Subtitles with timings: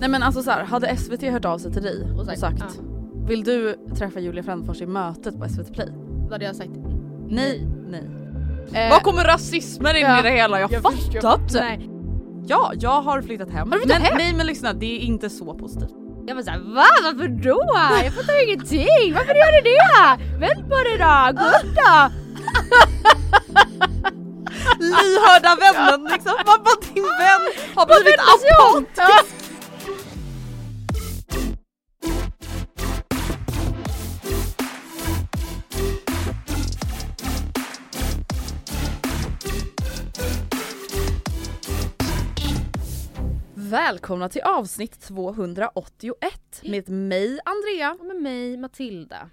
[0.00, 2.58] Nej men alltså så här, hade SVT hört av sig till dig och sagt, sagt,
[2.60, 2.82] ja.
[3.26, 5.88] vill du träffa Julia Frändfors i mötet på SVT Play?
[6.28, 6.70] Då hade jag sagt
[7.28, 8.10] Nej, nej.
[8.72, 10.60] Eh, Var kommer rasismen in ja, i det hela?
[10.60, 11.98] Jag, förstår- fattar inte.
[12.46, 13.72] Ja, jag har flyttat hem.
[13.72, 14.18] Har du flyttat men, hem?
[14.18, 15.90] Nej men lyssna, det är inte så positivt.
[16.26, 16.84] Jag var såhär va?
[17.02, 17.62] Varför då?
[18.04, 19.14] Jag fattar ingenting.
[19.14, 20.38] Varför gör du det?
[20.40, 22.10] Vänd på det då, gå upp då!
[24.80, 26.32] Lyhörda vännen liksom.
[26.46, 27.44] Vad bara din vän
[27.76, 29.37] har blivit apatisk.
[43.68, 47.96] Välkomna till avsnitt 281 med mig Andrea.
[48.00, 49.30] Och med mig Matilda.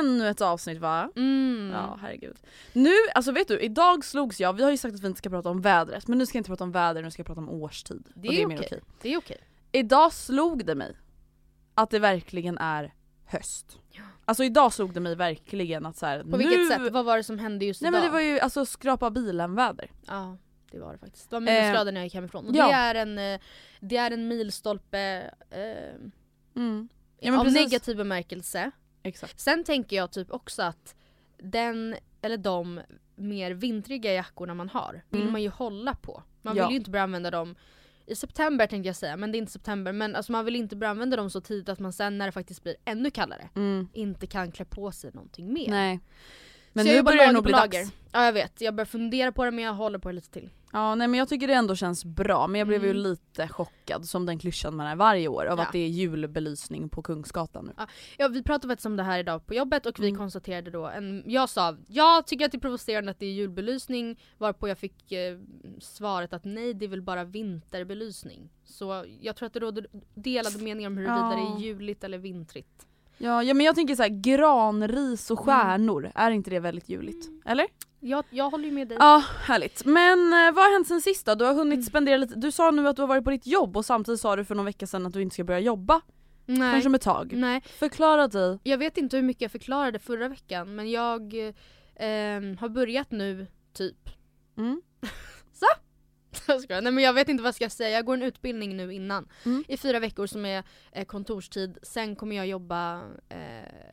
[0.00, 1.10] Ännu ett avsnitt va?
[1.16, 1.70] Mm.
[1.74, 2.36] Ja herregud.
[2.72, 5.30] Nu, alltså vet du, idag slogs jag, vi har ju sagt att vi inte ska
[5.30, 7.40] prata om vädret men nu ska jag inte prata om väder, nu ska jag prata
[7.40, 8.08] om årstid.
[8.14, 8.80] Det Och är mer okej.
[9.02, 9.38] Det är okej.
[9.72, 10.96] Idag slog det mig
[11.74, 12.94] att det verkligen är
[13.24, 13.78] höst.
[14.24, 16.36] Alltså idag slog det mig verkligen att så här, På nu...
[16.36, 16.92] vilket sätt?
[16.92, 18.00] Vad var det som hände just Nej idag?
[18.00, 19.90] men det var ju alltså skrapa bilen väder.
[20.06, 20.36] Ja
[20.70, 21.30] det var det faktiskt.
[21.30, 22.46] Det var minusgrader när jag gick hemifrån.
[22.48, 22.66] Och ja.
[22.66, 23.40] det, är en, eh,
[23.80, 26.10] det är en milstolpe eh,
[26.56, 26.88] Mm.
[27.20, 27.60] Ja, av precis.
[27.60, 28.70] negativ bemärkelse.
[29.02, 29.40] Exakt.
[29.40, 30.94] Sen tänker jag typ också att
[31.38, 32.80] den eller de
[33.16, 35.32] mer vintriga jackorna man har vill Mm.
[35.32, 36.22] man ju hålla på.
[36.42, 36.64] Man Ja.
[36.66, 37.54] vill ju inte börja använda dem
[38.06, 39.92] i september tänkte jag säga, men det är inte september.
[39.92, 42.32] Men alltså man vill inte börja använda dem så tidigt att man sen när det
[42.32, 43.88] faktiskt blir ännu kallare Mm.
[43.92, 45.70] inte kan klä på sig någonting mer.
[45.70, 46.00] Nej.
[46.76, 47.78] Men så nu börjar det nog bli lager.
[47.80, 47.92] dags.
[48.12, 50.50] Ja jag vet, jag börjar fundera på det men jag håller på det lite till.
[50.72, 53.02] Ja nej men jag tycker det ändå känns bra men jag blev ju Mm.
[53.02, 55.64] lite chockad som den klyschan man är varje år av Ja.
[55.64, 57.84] att det är julbelysning på Kungsgatan nu.
[58.18, 60.18] Ja vi pratade faktiskt om det här idag på jobbet och vi Mm.
[60.18, 64.20] konstaterade då, en, jag sa jag tycker att det är provocerande att det är julbelysning
[64.38, 65.38] varpå jag fick eh,
[65.80, 68.50] svaret att nej det är väl bara vinterbelysning.
[68.64, 71.56] Så jag tror att det råder delade meningar om huruvida det Ja.
[71.56, 72.86] är juligt eller vintrigt.
[73.18, 75.60] Ja, ja men jag tänker så här, granris och Mm.
[75.60, 77.28] stjärnor, är inte det väldigt juligt?
[77.46, 77.66] Eller?
[78.00, 78.96] Jag, jag håller ju med dig.
[79.00, 79.84] Ja, härligt.
[79.84, 81.34] Men eh, vad har hänt sen sist då?
[81.34, 81.82] Du har hunnit Mm.
[81.82, 84.36] spendera lite, du sa nu att du har varit på ditt jobb och samtidigt sa
[84.36, 86.00] du för någon vecka sedan att du inte ska börja jobba
[86.46, 86.72] nej.
[86.72, 87.32] förrän om ett tag.
[87.36, 87.62] nej.
[87.78, 88.58] Förklara dig.
[88.62, 91.34] Jag vet inte hur mycket jag förklarade förra veckan men jag
[91.96, 94.10] eh, har börjat nu typ.
[94.58, 94.82] Mm.
[95.52, 95.85] Skojar.
[96.68, 99.28] Nej men jag vet inte vad jag ska säga, jag går en utbildning nu innan.
[99.44, 99.64] Mm.
[99.68, 103.92] I fyra veckor som är eh, kontorstid, sen kommer jag jobba eh,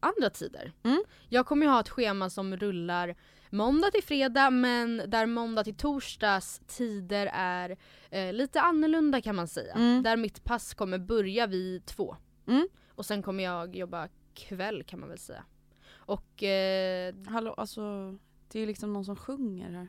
[0.00, 0.72] andra tider.
[0.82, 1.04] Mm.
[1.28, 3.16] Jag kommer ju ha ett schema som rullar
[3.50, 7.76] måndag till fredag men där måndag till torsdags tider är
[8.10, 9.74] eh, lite annorlunda kan man säga.
[9.74, 10.02] Mm.
[10.02, 12.16] Där mitt pass kommer börja vid två.
[12.46, 12.68] Mm.
[12.94, 15.44] Och sen kommer jag jobba kväll kan man väl säga.
[15.92, 18.10] Och eh, Hallå alltså,
[18.48, 19.88] det är ju liksom någon som sjunger här.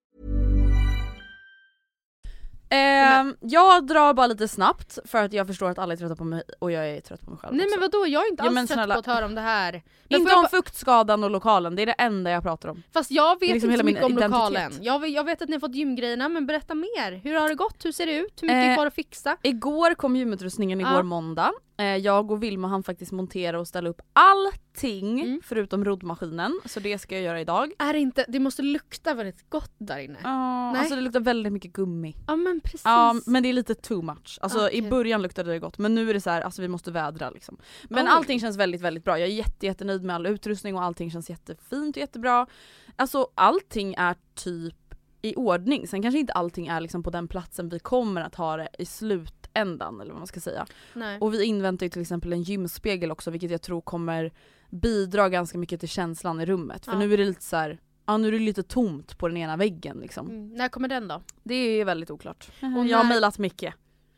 [2.73, 6.23] Ehm, jag drar bara lite snabbt för att jag förstår att alla är trötta på
[6.23, 7.79] mig och jag är trött på mig själv Nej också.
[7.79, 8.93] men vadå, jag är inte alls trött snälla.
[8.93, 9.71] på att höra om det här.
[10.09, 12.83] Men Inte om bara- fuktskadan och lokalen, det är det enda jag pratar om.
[12.93, 14.31] Fast jag vet liksom inte så mycket om identitet.
[14.31, 14.71] lokalen.
[14.81, 17.19] Jag, jag vet att ni har fått gymgrejerna men berätta mer.
[17.23, 17.85] Hur har det gått?
[17.85, 18.41] Hur ser det ut?
[18.41, 19.37] Hur mycket är Eh, kvar att fixa?
[19.41, 21.03] Igår kom gymutrustningen, igår Ja.
[21.03, 21.51] måndag.
[21.81, 25.41] Eh, jag och Vilma hann faktiskt montera och ställa upp allting Mm.
[25.43, 26.59] förutom roddmaskinen.
[26.65, 27.71] Så det ska jag göra idag.
[27.79, 30.19] Är det inte, det måste lukta väldigt gott där inne.
[30.23, 32.15] Ja, alltså det luktar väldigt mycket gummi.
[32.27, 32.81] Ja men precis.
[32.85, 34.37] Ja men det är lite too much.
[34.41, 34.89] Alltså i Okej.
[34.89, 37.57] början luktade det gott men nu är det så här, alltså vi måste vädra liksom.
[37.89, 38.11] Men Oj.
[38.11, 39.19] allting känns väldigt väldigt bra.
[39.19, 42.47] Jag är jätte, jättenöjd med all utrustning och allting känns jättefint och jättebra.
[42.95, 44.75] Alltså allting är typ
[45.21, 45.87] i ordning.
[45.87, 48.85] Sen kanske inte allting är liksom på den platsen vi kommer att ha det i
[48.85, 50.65] slutändan eller vad man ska säga.
[50.93, 51.17] Nej.
[51.21, 54.31] Och vi inväntar ju till exempel en gymspegel också vilket jag tror kommer
[54.69, 56.85] bidra ganska mycket till känslan i rummet.
[56.85, 56.97] För Ja.
[56.99, 59.57] nu är det lite så här, ja nu är det lite tomt på den ena
[59.57, 60.27] väggen liksom.
[60.29, 60.53] Mm.
[60.53, 61.21] När kommer den då?
[61.43, 62.49] Det är väldigt oklart.
[62.77, 63.65] Och jag har mejlat Micke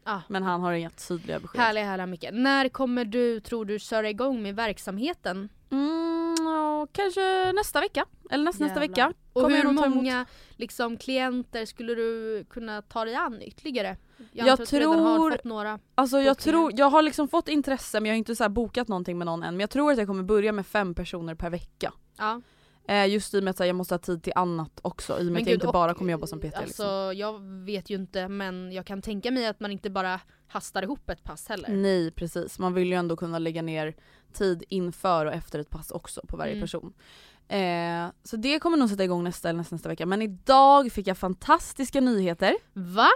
[0.05, 0.19] Ah.
[0.27, 1.61] men han har inga tydliga besked.
[1.61, 2.25] Härliga härliga Micke.
[2.31, 5.49] När kommer du, tror du, köra igång med verksamheten?
[5.71, 6.02] Mm,
[6.45, 8.05] ja, kanske nästa vecka.
[8.29, 9.13] Eller nästa, nästa vecka.
[9.33, 10.25] Och hur många
[10.57, 13.97] liksom, klienter skulle du kunna ta dig an ytterligare?
[14.31, 15.79] Jag, Jag redan har tror- fått några.
[15.95, 19.17] Alltså jag tror, jag har liksom fått intresse men jag har inte så bokat någonting
[19.17, 19.53] med någon än.
[19.53, 21.93] Men jag tror att jag kommer börja med fem personer per vecka.
[22.17, 22.41] Ja.
[22.87, 25.19] Eh, just i och med att här, jag måste ha tid till annat också.
[25.19, 26.55] I och med att jag inte och- bara kommer jobba som PT.
[26.55, 27.17] Alltså liksom.
[27.17, 31.09] jag vet ju inte men jag kan tänka mig att man inte bara hastar ihop
[31.09, 31.69] ett pass heller.
[31.69, 33.95] Nej precis, man vill ju ändå kunna lägga ner
[34.33, 36.61] tid inför och efter ett pass också på varje Mm.
[36.61, 36.93] person.
[37.47, 40.05] Eh, så det kommer nog sätta igång nästa eller nästa, nästa vecka.
[40.05, 42.55] Men idag fick jag fantastiska nyheter.
[42.73, 43.09] Va?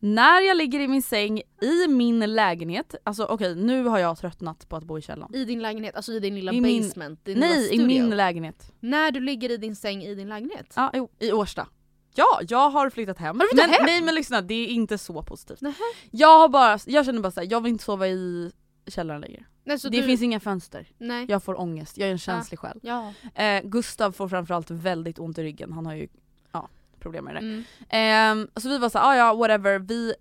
[0.00, 4.68] När jag ligger i min säng i min lägenhet, alltså okej nu har jag tröttnat
[4.68, 5.34] på att bo i källaren.
[5.34, 7.24] I din lägenhet, alltså i din lilla I min- basement?
[7.24, 8.72] Din Nej, lilla i min lägenhet.
[8.80, 10.72] När du ligger i din säng i din lägenhet?
[10.76, 11.66] Ja, jo, i Årsta.
[12.14, 13.36] Ja, jag har flyttat hem.
[13.40, 13.86] Har du flyttat men, hem?
[13.86, 15.60] Nej men lyssna, det är inte så positivt.
[15.60, 15.74] Nähä.
[16.10, 18.52] Jag har bara, jag känner bara såhär, jag vill inte sova i
[18.86, 19.44] källaren längre.
[19.64, 20.06] Nej, så det du...
[20.06, 20.88] finns inga fönster.
[20.98, 21.26] Nej.
[21.28, 22.80] Jag får ångest, jag är en känslig själ.
[22.82, 23.12] Ja.
[23.34, 26.08] Eh, Gustav får framförallt väldigt ont i ryggen, han har ju ja,
[27.00, 27.38] problem med det.
[27.40, 27.64] Mm.
[27.88, 30.14] Ehm, så vi var såhär, ah, ja whatever, vi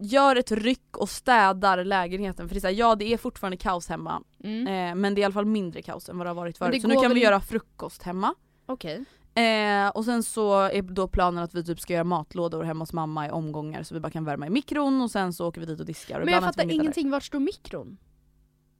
[0.00, 2.48] gör ett ryck och städar lägenheten.
[2.48, 4.66] För det är såhär, ja det är fortfarande kaos hemma, Mm.
[4.66, 6.82] eh, men det är i alla fall mindre kaos än vad det har varit förut.
[6.82, 8.34] Så nu kan vi in- göra frukost hemma.
[8.66, 9.04] Okej.
[9.34, 12.92] Eh, och sen så är då planen att vi typ ska göra matlådor hemma hos
[12.92, 15.66] mamma i omgångar så vi bara kan värma i mikron och sen så åker vi
[15.66, 16.20] dit och diskar.
[16.20, 17.98] Och Men jag fattar ingenting, vart står mikron?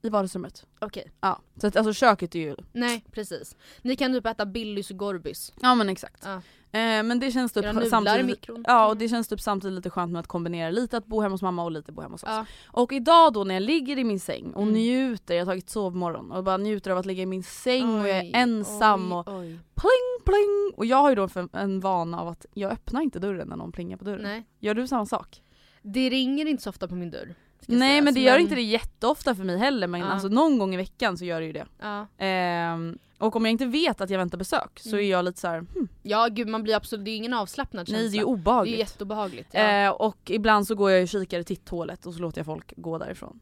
[0.02, 0.66] I vardagsrummet.
[0.78, 1.10] Okej.
[1.20, 2.56] Ja, så att, alltså köket är ju...
[2.72, 3.56] Nej precis.
[3.82, 5.52] Ni kan typ äta Billys och Gorbys.
[5.62, 6.22] Ja men exakt.
[6.24, 6.42] Ja.
[6.72, 8.48] Eh, men det känns typ samtidigt...
[8.66, 11.34] Ja och det känns typ samtidigt lite skönt med att kombinera lite att bo hemma
[11.34, 12.28] hos mamma och lite bo hemma hos oss.
[12.32, 12.46] Ja.
[12.66, 14.74] Och idag då när jag ligger i min säng och Mm.
[14.74, 18.08] njuter, jag har tagit sovmorgon och bara njuter av att ligga i min säng och
[18.08, 19.46] jag är Oj, ensam oj, och oj.
[19.74, 20.72] pling pling!
[20.76, 23.56] Och jag har ju då en, en vana av att jag öppnar inte dörren när
[23.56, 24.22] någon plingar på dörren.
[24.22, 24.46] Nej.
[24.58, 25.42] Gör du samma sak?
[25.82, 27.34] Det ringer inte så ofta på min dörr.
[27.74, 30.06] Ska Nej sägas, men det gör inte det jätteofta för mig heller men Ja.
[30.06, 31.66] alltså någon gång i veckan så gör det ju det.
[31.80, 32.06] Ja.
[32.18, 35.00] Ehm, och om jag inte vet att jag väntar besök så Mm.
[35.04, 37.86] är jag lite så här, hm, ja gud man blir absolut, det är ingen avslappnad
[37.88, 37.98] känsla.
[38.02, 38.78] nej det är ju Det är obehagligt.
[38.78, 39.48] jätteobehagligt.
[39.52, 39.60] Ja.
[39.60, 42.72] Ehm, och ibland så går jag och kikar i titthålet och så låter jag folk
[42.76, 43.40] gå därifrån.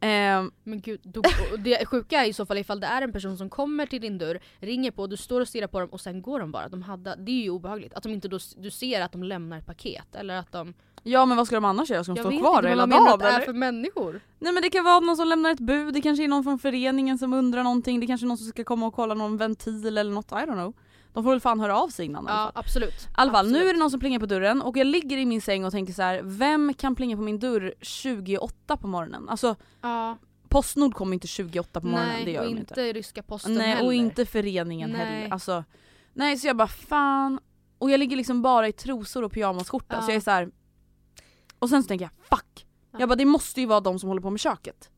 [0.00, 1.22] Ehm, Men gud, då,
[1.58, 4.18] det sjuka är i så fall ifall det är en person som kommer till din
[4.18, 6.68] dörr, ringer på, du står och stirrar på dem och sen går de bara.
[6.68, 7.94] De hade, det är ju obehagligt.
[7.94, 10.74] Att de inte då, du ser att de lämnar ett paket eller att de...
[11.02, 12.04] ja men vad ska de annars göra?
[12.04, 13.44] Ska de Jag stå vet kvar inte hela vad man menar att dagen det är
[13.46, 14.20] för människor.
[14.38, 16.58] Nej men det kan vara någon som lämnar ett bud, det kanske är någon från
[16.58, 19.98] föreningen som undrar någonting, det kanske är någon som ska komma och kolla någon ventil
[19.98, 20.74] eller något, I don't know.
[21.12, 22.52] De får väl fan höra av sig innan i alla Ja fall.
[22.64, 22.94] absolut.
[22.94, 25.26] I alla fall, nu är det någon som plingar på dörren och jag ligger i
[25.26, 29.28] min säng och tänker så här: vem kan plinga på min dörr 28 på morgonen?
[29.28, 30.16] Alltså Ja,
[30.48, 32.92] Postnord kommer inte 28 på morgonen, nej det gör och de inte, inte.
[32.92, 33.86] ryska posten Nej heller.
[33.86, 35.00] och inte föreningen Nej.
[35.06, 35.32] heller.
[35.32, 35.64] Alltså,
[36.12, 37.40] nej så jag bara fan.
[37.78, 40.02] Och jag ligger liksom bara i trosor och pyjamasskjorta Ja.
[40.02, 40.50] så jag är så här.
[41.58, 42.66] Och sen så tänker jag fuck.
[42.92, 43.00] Ja.
[43.00, 44.90] Jag bara det måste ju vara de som håller på med köket.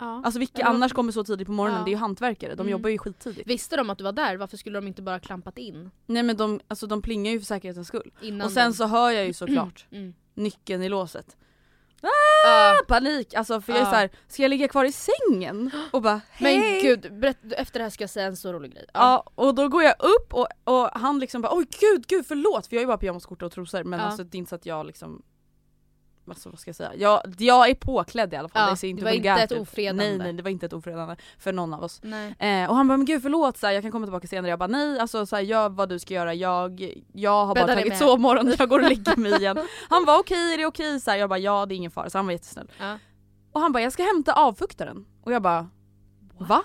[0.00, 0.22] Ja.
[0.24, 1.78] Alltså vilka Eller annars kommer så tidigt på morgonen?
[1.80, 1.84] Ja.
[1.84, 2.72] Det är ju hantverkare, de Mm.
[2.72, 3.48] jobbar ju skittidigt.
[3.48, 4.36] Visste de att du var där?
[4.36, 5.90] Varför skulle de inte bara klampat in?
[6.06, 8.10] Nej men de, alltså, de plingar ju för säkerhetens skull.
[8.22, 8.76] Innan och sen de...
[8.76, 10.14] så hör jag ju såklart Mm.
[10.34, 11.36] nyckeln i låset.
[12.00, 12.78] Ja.
[12.88, 13.34] Panik!
[13.34, 13.90] Alltså för jag är Ja.
[13.90, 15.70] så här, ska jag ligga kvar i sängen?
[15.92, 16.58] Och bara hej!
[16.58, 18.86] Men gud, berätt, efter det här ska jag säga en så rolig grej.
[18.94, 22.66] Ja, och då går jag upp och, och han liksom bara oj gud gud förlåt
[22.66, 24.66] för jag är ju bara pyjamasskjorta och trosor men alltså det är inte så att
[24.66, 25.22] jag liksom
[26.30, 26.92] Alltså vad ska jag säga?
[26.96, 29.44] Jag, jag är påklädd i alla fall, Ja, det ser inte det var inte vulgärt
[29.44, 29.60] ett ut.
[29.60, 30.04] ofredande.
[30.08, 32.00] Nej nej det var inte ett ofredande för någon av oss.
[32.38, 34.50] Eh, och han bara men gud förlåt så här, jag kan komma tillbaka senare.
[34.50, 37.66] Jag bara nej alltså så här, gör vad du ska göra, jag, jag har Bädda
[37.66, 39.58] bara tagit sovmorgon, jag går och lägger mig igen.
[39.88, 41.00] Han var okej, är det okej?
[41.00, 42.70] Så här, jag bara ja det är ingen fara, så han var jättesnäll.
[42.78, 42.98] Ja.
[43.52, 45.06] Och han bara jag ska hämta avfuktaren.
[45.24, 45.68] Och jag bara
[46.38, 46.62] va?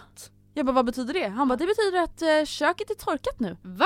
[0.54, 1.28] Jag bara vad betyder det?
[1.28, 3.58] Han bara det betyder att eh, köket är torkat nu.
[3.62, 3.86] Va?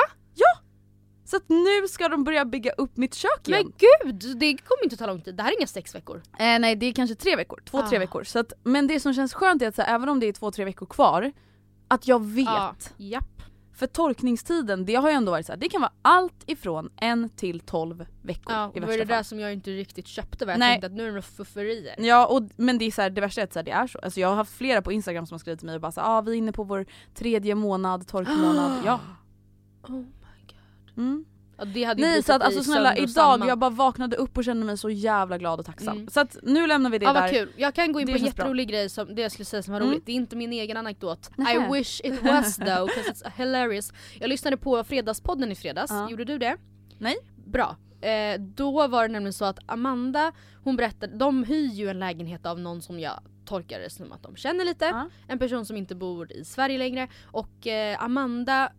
[1.28, 3.64] Så att nu ska de börja bygga upp mitt kök igen.
[3.64, 3.74] Men
[4.12, 5.36] gud, det kommer inte ta lång tid.
[5.36, 6.22] Det här är inga sex veckor.
[6.40, 8.00] Eh, nej det är kanske tre veckor, två tre Ah.
[8.00, 8.24] veckor.
[8.24, 10.34] Så att, men det som känns skönt är att så här, även om det är
[10.34, 11.32] två tre veckor kvar,
[11.88, 12.46] att jag vet.
[12.46, 12.76] Ja.
[12.98, 13.42] Japp.
[13.76, 17.30] För torkningstiden, det har ju ändå varit så här, det kan vara allt ifrån en
[17.30, 20.46] till 12 veckor Ja, i och det var det där som jag inte riktigt köpte
[20.46, 20.52] va?
[20.52, 20.74] Jag Nej.
[20.74, 21.96] tänkte att nu är det några fufferier.
[21.98, 23.88] Ja och, men det är så här, det värsta är att så här, det är
[23.88, 24.00] så.
[24.00, 26.02] Alltså jag har haft flera på instagram som har skrivit till mig och bara så
[26.02, 28.82] här, ah, vi är inne på vår tredje månad, torkmånad.
[28.86, 29.00] ja.
[29.84, 30.04] Oh.
[30.98, 31.26] Mm.
[31.98, 35.38] Nej så att alltså snälla idag, jag bara vaknade upp och kände mig så jävla
[35.38, 35.98] glad och tacksam.
[35.98, 36.10] Mm.
[36.10, 37.22] Så att nu lämnar vi det Ja där.
[37.22, 38.44] vad kul, jag kan gå in Det på en känns bra.
[38.44, 39.92] jätterolig grej som det jag skulle säga som var Mm.
[39.92, 40.06] roligt.
[40.06, 41.30] Det är inte min egen anekdot.
[41.38, 41.54] Nähä.
[41.68, 43.94] I wish it was though, 'cause it's hilarious.
[44.20, 46.10] Jag lyssnade på Fredagspodden i fredags, Ja.
[46.10, 46.58] gjorde du det?
[46.98, 47.16] Nej.
[47.46, 47.76] Bra.
[48.02, 50.32] Eh, då var det nämligen så att Amanda,
[50.64, 54.24] hon berättade, de hyr ju en lägenhet av någon som jag tolkar det som att
[54.24, 54.86] de känner lite.
[54.86, 55.10] Ja.
[55.28, 57.08] En person som inte bor i Sverige längre.
[57.26, 58.72] Och eh, Amanda,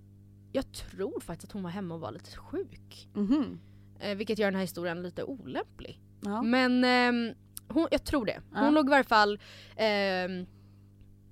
[0.53, 3.09] jag tror faktiskt att hon var hemma och var lite sjuk.
[3.15, 3.61] Mhm.
[4.01, 6.01] Eh, vilket gör den här historien lite olämplig.
[6.21, 6.43] Ja.
[6.43, 7.35] Men ehm,
[7.69, 8.41] hon, jag tror det.
[8.53, 8.71] Hon Ja.
[8.71, 9.39] låg i varje fall
[9.77, 10.47] ehm,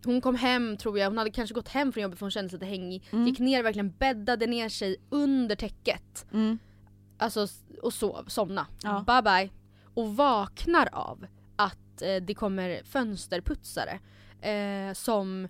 [0.05, 2.49] hon kom hem tror jag, hon hade kanske gått hem från jobbet för hon kände
[2.51, 3.09] sig lite hängig.
[3.13, 3.27] Mm.
[3.27, 6.27] Gick ner verkligen bäddade ner sig under täcket.
[6.33, 6.59] Mm.
[7.19, 7.47] Alltså
[7.83, 8.67] och sov, somna.
[8.83, 9.05] Ja.
[9.07, 9.51] Bye bye.
[9.95, 13.99] Och vaknar av att eh, det kommer fönsterputsare
[14.51, 15.49] eh, som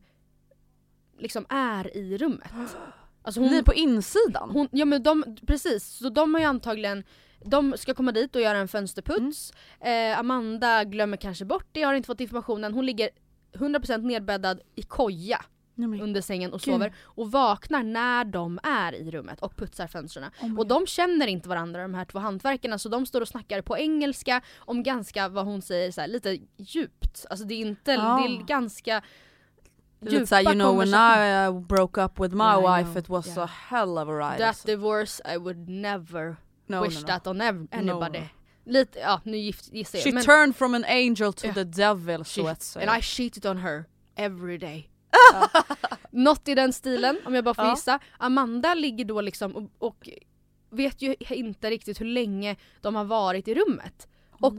[1.18, 2.50] liksom är i rummet.
[3.26, 4.50] Alltså Ni på insidan?
[4.50, 7.04] hon, ja men de, precis, så de har ju antagligen
[7.45, 9.52] de ska komma dit och göra en fönsterputs.
[9.80, 12.75] Eh, Amanda glömmer kanske bort det, har inte fått informationen.
[12.75, 13.09] Hon ligger
[13.52, 16.75] 100% nedbäddad i koja Nej, under sängen och Gud.
[16.75, 20.30] sover och vaknar när de är i rummet och putsar fönstren.
[20.42, 23.62] Oh och de känner inte varandra de här två hantverkarna så de står och snackar
[23.62, 27.26] på engelska om ganska, vad hon säger, så här, lite djupt.
[27.30, 28.25] Alltså det är inte, Ja.
[28.28, 29.02] det är ganska
[30.00, 30.88] Lite såhär, you know when.
[30.94, 33.38] I uh, broke up with my Yeah, wife it was Yeah.
[33.44, 34.38] a hell of a ride.
[34.38, 34.66] That alltså.
[34.68, 36.36] divorce I would never
[36.66, 37.06] no, wish no, no.
[37.06, 37.40] that on
[37.72, 38.22] anybody.
[38.64, 40.14] Lite, ja nu gissar She jag.
[40.14, 41.54] Men, turned from an angel to Ja.
[41.54, 42.90] the devil she, så att säga.
[42.90, 43.84] and I cheated on her
[44.16, 44.90] every day.
[45.32, 45.48] Ja.
[46.10, 47.70] Något i den stilen om jag bara får Ja.
[47.70, 47.98] gissa.
[48.18, 50.08] Amanda ligger då liksom och, och
[50.70, 54.08] vet ju inte riktigt hur länge de har varit i rummet.
[54.40, 54.54] Och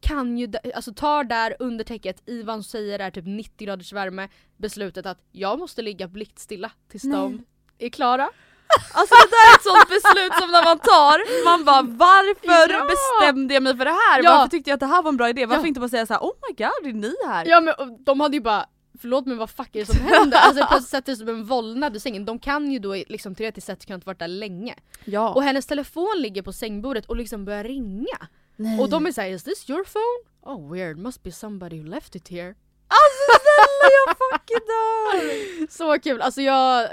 [0.00, 3.92] kan ju, alltså tar där under täcket i vad hon säger är typ 90 graders
[3.92, 7.44] värme beslutet att jag måste ligga blickstilla tills de
[7.78, 8.30] är klara.
[8.94, 12.88] Alltså det där är ett sånt beslut som när man tar, man bara varför Ja.
[12.88, 14.22] bestämde jag mig för det här?
[14.22, 14.36] Ja.
[14.36, 15.46] Varför tyckte jag att det här var en bra idé?
[15.46, 15.68] Varför Ja.
[15.68, 17.46] inte bara säga så här: oh my god är ni här?
[17.46, 18.66] Ja men de hade ju bara
[19.00, 20.38] Förlåt men vad fuck är det som händer?
[20.42, 22.24] Alltså plötsligt sätter sig som en vålnad i sängen.
[22.24, 24.74] De kan ju då liksom teoretiskt sett kunnat varit där länge.
[25.04, 25.34] Ja.
[25.34, 28.16] Och hennes telefon ligger på sängbordet och liksom börjar ringa.
[28.60, 28.80] Nej.
[28.80, 30.30] Och de är såhär, is this your phone?
[30.54, 32.54] Oh weird, must be somebody who left it here.
[32.88, 35.66] Alltså snälla jag fucking dör!
[35.70, 36.88] Så kul, alltså jag,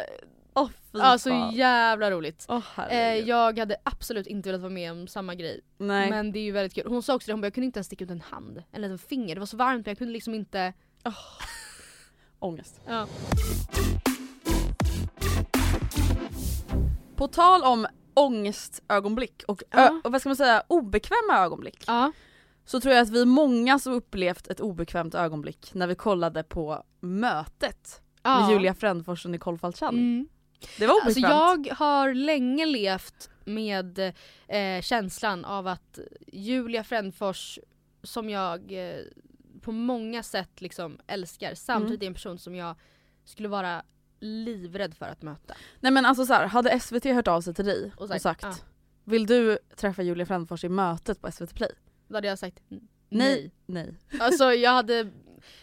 [0.91, 1.55] fy alltså fan.
[1.55, 2.45] jävla roligt.
[2.49, 5.61] Åh Eh, jag hade absolut inte velat vara med om samma grej.
[5.77, 6.09] Nej.
[6.09, 6.87] Men det är ju väldigt kul.
[6.87, 8.97] Hon sa också det, hon bara, jag kunde inte ens sticka ut en hand, en
[8.97, 9.35] finger.
[9.35, 10.73] Det var så varmt men jag kunde liksom inte...
[12.39, 12.81] Ångest.
[12.85, 13.07] Ja.
[17.15, 20.01] På tal om ångestögonblick och, Ja.
[20.03, 21.83] och vad ska man säga, obekväma ögonblick.
[21.87, 22.11] Ja.
[22.65, 26.43] Så tror jag att vi är många som upplevt ett obekvämt ögonblick när vi kollade
[26.43, 29.97] på mötet med Julia Frändfors och Nicole Falciani.
[29.99, 30.27] Mm.
[30.79, 31.67] Det var Alltså obekvämt.
[31.67, 33.99] jag har länge levt med
[34.47, 37.59] eh, känslan av att Julia Frändfors,
[38.03, 38.99] som jag eh,
[39.61, 42.75] på många sätt liksom älskar, samtidigt är en person som jag
[43.25, 43.83] skulle vara
[44.19, 45.55] livrädd för att möta.
[45.79, 48.21] Nej men alltså så här, hade SVT hört av sig till dig och Och sagt,
[48.21, 48.53] sagt, ja.
[49.03, 51.71] Vill du träffa Julia Frändfors i mötet på SVT Play?
[52.07, 52.81] Då hade jag sagt Nej.
[53.09, 53.51] nej.
[53.65, 53.93] Nej.
[54.19, 55.03] Alltså jag hade,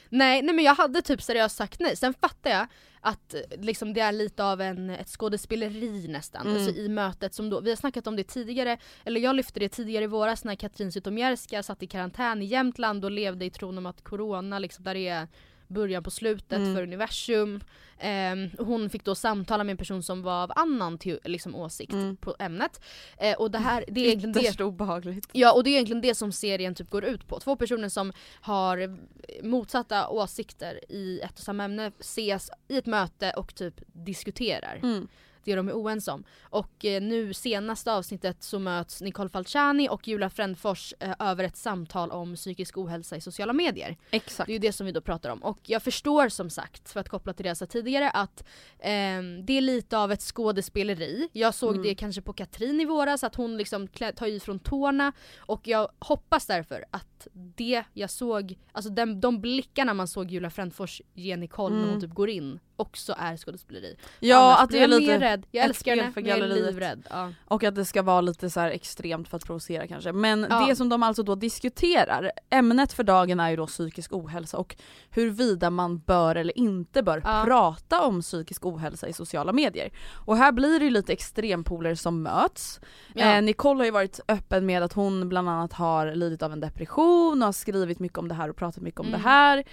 [0.08, 1.96] nej, nej men jag hade typ seriöst sagt nej.
[1.96, 2.66] Sen fattar jag
[3.00, 6.54] att liksom, det är lite av en, ett skådespeleri nästan, Mm.
[6.56, 9.68] alltså i mötet som då, vi har snackat om det tidigare, eller jag lyfte det
[9.68, 13.78] tidigare i våras när Katrin Zytomierska satt i karantän i Jämtland och levde i tron
[13.78, 15.28] om att corona liksom där är
[15.68, 16.74] början på slutet Mm.
[16.74, 17.60] för universum.
[17.98, 22.16] Ehm, hon fick då samtala med en person som var av annan liksom, åsikt Mm.
[22.16, 22.80] på ämnet.
[23.18, 25.28] Eh, och det här, det är egentligen det obehagligt.
[25.32, 27.40] Ja och det är egentligen det som serien typ går ut på.
[27.40, 28.98] Två personer som har
[29.42, 35.08] motsatta åsikter i ett och samma ämne ses i ett möte och typ diskuterar Mm.
[35.44, 36.24] Det de är oense om.
[36.42, 41.56] Och eh, nu senaste avsnittet så möts Nicole Falciani och Julia Frändfors eh, över ett
[41.56, 43.96] samtal om psykisk ohälsa i sociala medier.
[44.10, 44.46] Exakt.
[44.46, 45.42] Det är ju det som vi då pratar om.
[45.42, 48.44] Och jag förstår som sagt, för att koppla till det jag sa tidigare, att
[48.78, 51.28] ehm, det är lite av ett skådespeleri.
[51.32, 51.82] Jag såg Mm.
[51.82, 55.12] det kanske på Katrin i våras, att hon liksom tar i från tårna.
[55.38, 60.50] Och jag hoppas därför att det jag såg, alltså den, de blickarna man såg Julia
[60.50, 62.00] Frändfors ge Nicole när hon Mm.
[62.00, 63.96] typ går in, också är skådespeleri.
[64.20, 65.46] Ja Annars att det är lite, mer rädd.
[65.50, 67.06] Jag älskar henne, för men jag är livrädd.
[67.10, 67.32] Ja.
[67.44, 70.12] och att det ska vara lite så extremt för att provocera kanske.
[70.12, 70.66] Men Ja.
[70.68, 74.76] det som de alltså då diskuterar, ämnet för dagen är ju då psykisk ohälsa och
[75.10, 77.42] huruvida man bör eller inte bör Ja.
[77.44, 79.90] prata om psykisk ohälsa i sociala medier.
[80.12, 82.80] Och här blir det ju lite extrempoler som möts.
[83.14, 86.60] Eh, Nicole har ju varit öppen med att hon bland annat har lidit av en
[86.60, 89.20] depression och har skrivit mycket om det här och pratat mycket om Mm.
[89.22, 89.64] det här.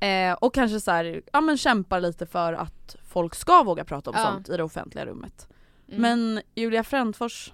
[0.00, 4.10] Eh, och kanske så här, ja men kämpar lite för att folk ska våga prata
[4.10, 4.22] om Ja.
[4.24, 5.48] sånt i det offentliga rummet.
[5.88, 6.02] Mm.
[6.02, 7.52] Men Julia Frändfors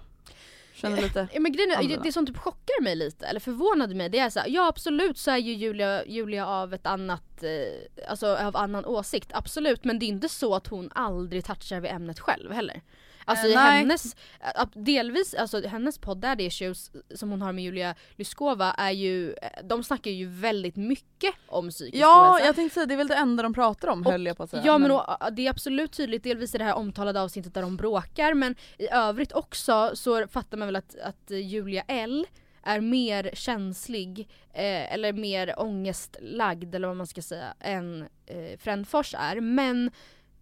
[0.73, 1.27] känner lite...
[1.33, 4.39] Ja, men grejen det, som typ chockar mig lite, eller förvånade mig, det är så
[4.39, 8.85] här, ja absolut så är ju Julia, Julia av ett annat, eh, alltså av annan
[8.85, 12.81] åsikt, absolut men det är inte så att hon aldrig touchar vid ämnet själv heller.
[13.27, 14.15] Alltså Eh, hennes,
[14.55, 19.31] äh, delvis, alltså hennes podd Daddy Issues som hon har med Julia Lyskova är ju,
[19.33, 22.45] eh, de snackar ju väldigt mycket om psykisk Ja, ohälsa.
[22.45, 24.43] jag tänkte säga det är väl det enda de pratar om Och- höll jag på
[24.43, 24.63] att säga.
[24.65, 27.61] Ja men och, äh, det är absolut tydligt, delvis i det här omtalade avsnittet där
[27.61, 32.27] de bråkar men i övrigt också så fattar man väl att, att eh, Julia L
[32.63, 34.19] är mer känslig
[34.53, 39.91] eh, eller mer ångestlagd eller vad man ska säga än eh, Frändfors är men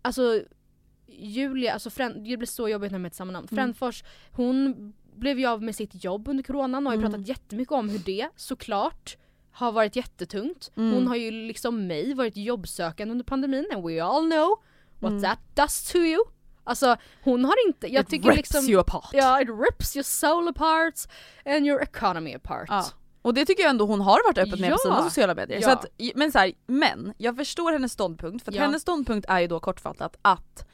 [0.01, 0.41] alltså
[1.07, 3.47] Julia, alltså Fränd, det blir så jobbigt när de heter samma namn.
[3.51, 3.61] Mm.
[3.63, 7.11] Frändfors, hon blev ju av med sitt jobb under coronan och har ju Mm.
[7.11, 9.17] pratat jättemycket om hur det såklart
[9.51, 10.71] har varit jättetungt.
[10.77, 10.93] Mm.
[10.93, 14.55] Hon har ju liksom mig varit jobbsökande under pandemin and we all know
[14.99, 15.21] what Mm.
[15.23, 16.23] that does to you.
[16.63, 19.09] Alltså hon har inte, jag It tycker rips liksom you apart.
[19.13, 20.93] Ja, it rips your soul apart
[21.45, 22.65] and your economy apart.
[22.69, 22.85] Ja.
[23.21, 24.77] Och det tycker jag ändå hon har varit öppen med på Ja.
[24.77, 25.59] sina sociala medier.
[25.61, 25.67] Ja.
[25.67, 25.85] Så att,
[26.15, 28.61] men, så här, men jag förstår hennes ståndpunkt för Ja.
[28.61, 30.65] hennes ståndpunkt är ju då kortfattat att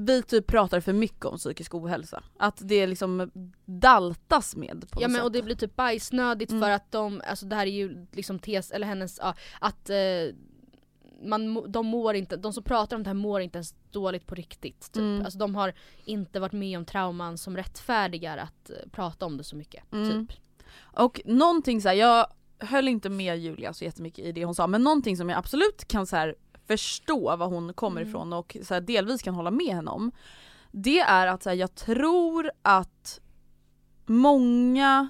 [0.00, 2.22] vi typ pratar för mycket om psykisk ohälsa.
[2.38, 3.30] Att det liksom
[3.64, 5.24] daltas med på Ja men sätt.
[5.24, 6.62] och det blir typ bajsnödigt Mm.
[6.62, 9.96] för att de, alltså det här är ju liksom tes, eller hennes, ja, att eh,
[11.22, 14.34] man, de mår inte, de som pratar om det här mår inte ens dåligt på
[14.34, 14.80] riktigt.
[14.92, 15.00] Typ.
[15.00, 15.24] Mm.
[15.24, 19.44] Alltså de har inte varit med om trauman som rättfärdigar att eh, prata om det
[19.44, 19.92] så mycket.
[19.92, 20.26] Mm.
[20.26, 20.36] Typ.
[20.80, 22.26] Och någonting så här, jag
[22.58, 25.88] höll inte med Julia så jättemycket i det hon sa men någonting som jag absolut
[25.88, 26.34] kan så här,
[26.68, 28.08] förstå var hon kommer Mm.
[28.08, 30.12] ifrån och så här, delvis kan hålla med henne om.
[30.72, 33.20] Det är att så här, jag tror att
[34.06, 35.08] många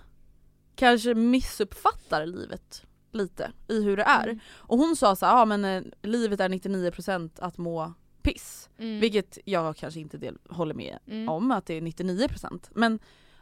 [0.77, 4.25] kanske missuppfattar livet lite i hur det är.
[4.29, 4.39] Mm.
[4.57, 7.93] Och hon sa så här, ja men eh, livet är 99% att må
[8.23, 8.69] piss.
[8.79, 9.01] Mm.
[9.01, 11.29] Vilket jag kanske inte del, håller med Mm.
[11.29, 12.99] om att det är 99% men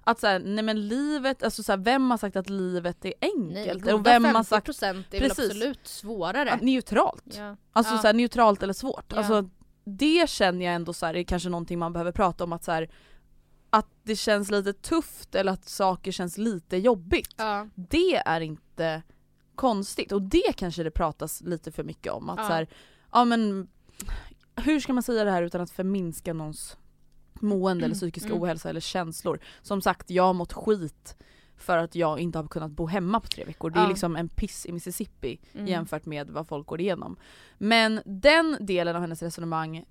[0.08, 3.82] att såhär, nej men livet, alltså såhär, vem har sagt att livet är Nej, enkelt?
[3.82, 4.68] goda och vem har 50% sagt
[5.14, 5.38] är väl Precis.
[5.44, 6.52] absolut svårare.
[6.52, 7.24] att neutralt?
[7.36, 7.56] ja.
[7.72, 7.98] Alltså Ja.
[8.00, 9.04] såhär, neutralt eller svårt.
[9.08, 9.16] Ja.
[9.16, 9.48] Alltså,
[9.84, 12.88] det känner jag ändå såhär, är kanske någonting man behöver prata om att såhär,
[13.70, 17.34] att det känns lite tufft eller att saker känns lite jobbigt.
[17.36, 17.68] Ja.
[17.74, 19.02] Det är inte
[19.54, 22.30] konstigt och det kanske det pratas lite för mycket om.
[22.30, 22.46] Att Ja.
[22.46, 22.66] så här,
[23.12, 23.68] ja men
[24.56, 26.76] hur ska man säga det här utan att förminska någons
[27.42, 28.42] mående eller psykiska Mm.
[28.42, 29.38] ohälsa eller känslor.
[29.62, 31.16] Som sagt, jag har mått skit
[31.56, 33.70] för att jag inte har kunnat bo hemma på tre veckor.
[33.70, 33.88] Det är Ja.
[33.88, 35.66] liksom en piss i Mississippi Mm.
[35.66, 37.16] jämfört med vad folk går igenom.
[37.58, 39.84] Men den delen av hennes resonemang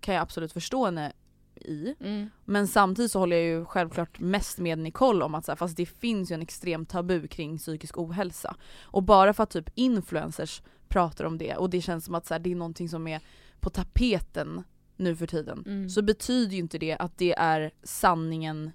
[0.00, 1.12] kan jag absolut förstå henne
[1.54, 1.94] i.
[2.00, 2.30] Mm.
[2.44, 5.76] Men samtidigt så håller jag ju självklart mest med Nicole om att så här, fast
[5.76, 8.56] det finns ju en extrem tabu kring psykisk ohälsa.
[8.82, 12.34] Och bara för att typ influencers pratar om det och det känns som att så
[12.34, 13.20] här, det är någonting som är
[13.60, 14.62] på tapeten
[15.00, 15.88] nu för tiden Mm.
[15.88, 18.70] så betyder ju inte det att det är sanningen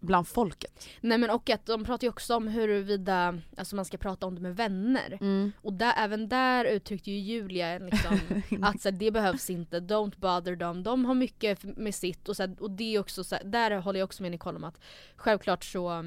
[0.00, 0.88] bland folket.
[1.00, 4.34] Nej men och att de pratar ju också om huruvida alltså man ska prata om
[4.34, 5.18] det med vänner.
[5.62, 8.18] Och där, även där uttryckte ju Julia liksom,
[8.62, 10.82] att så här, det behövs inte, don't bother them.
[10.82, 13.70] De har mycket med sitt och, så här, och det är också så här, där
[13.70, 14.80] håller jag också med Nicole om att
[15.16, 16.04] självklart så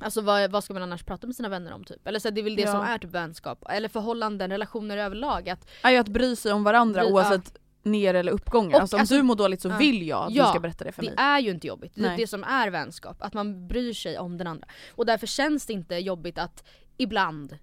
[0.00, 2.06] Alltså vad, vad ska man annars prata med sina vänner om typ?
[2.08, 2.72] Eller så det är väl det Ja.
[2.72, 5.48] som är typ vänskap, eller förhållanden, relationer överlag.
[5.48, 8.74] Att, ju att bry sig om varandra Bry- oavsett ner eller uppgångar.
[8.74, 9.76] Och alltså om alltså- du mår dåligt så ja.
[9.76, 11.16] vill jag att Ja, du ska berätta det för det mig.
[11.18, 13.16] är ju inte jobbigt, det är det som är vänskap.
[13.20, 14.68] Att man bryr sig om den andra.
[14.94, 16.64] Och därför känns det inte jobbigt att
[16.96, 17.58] ibland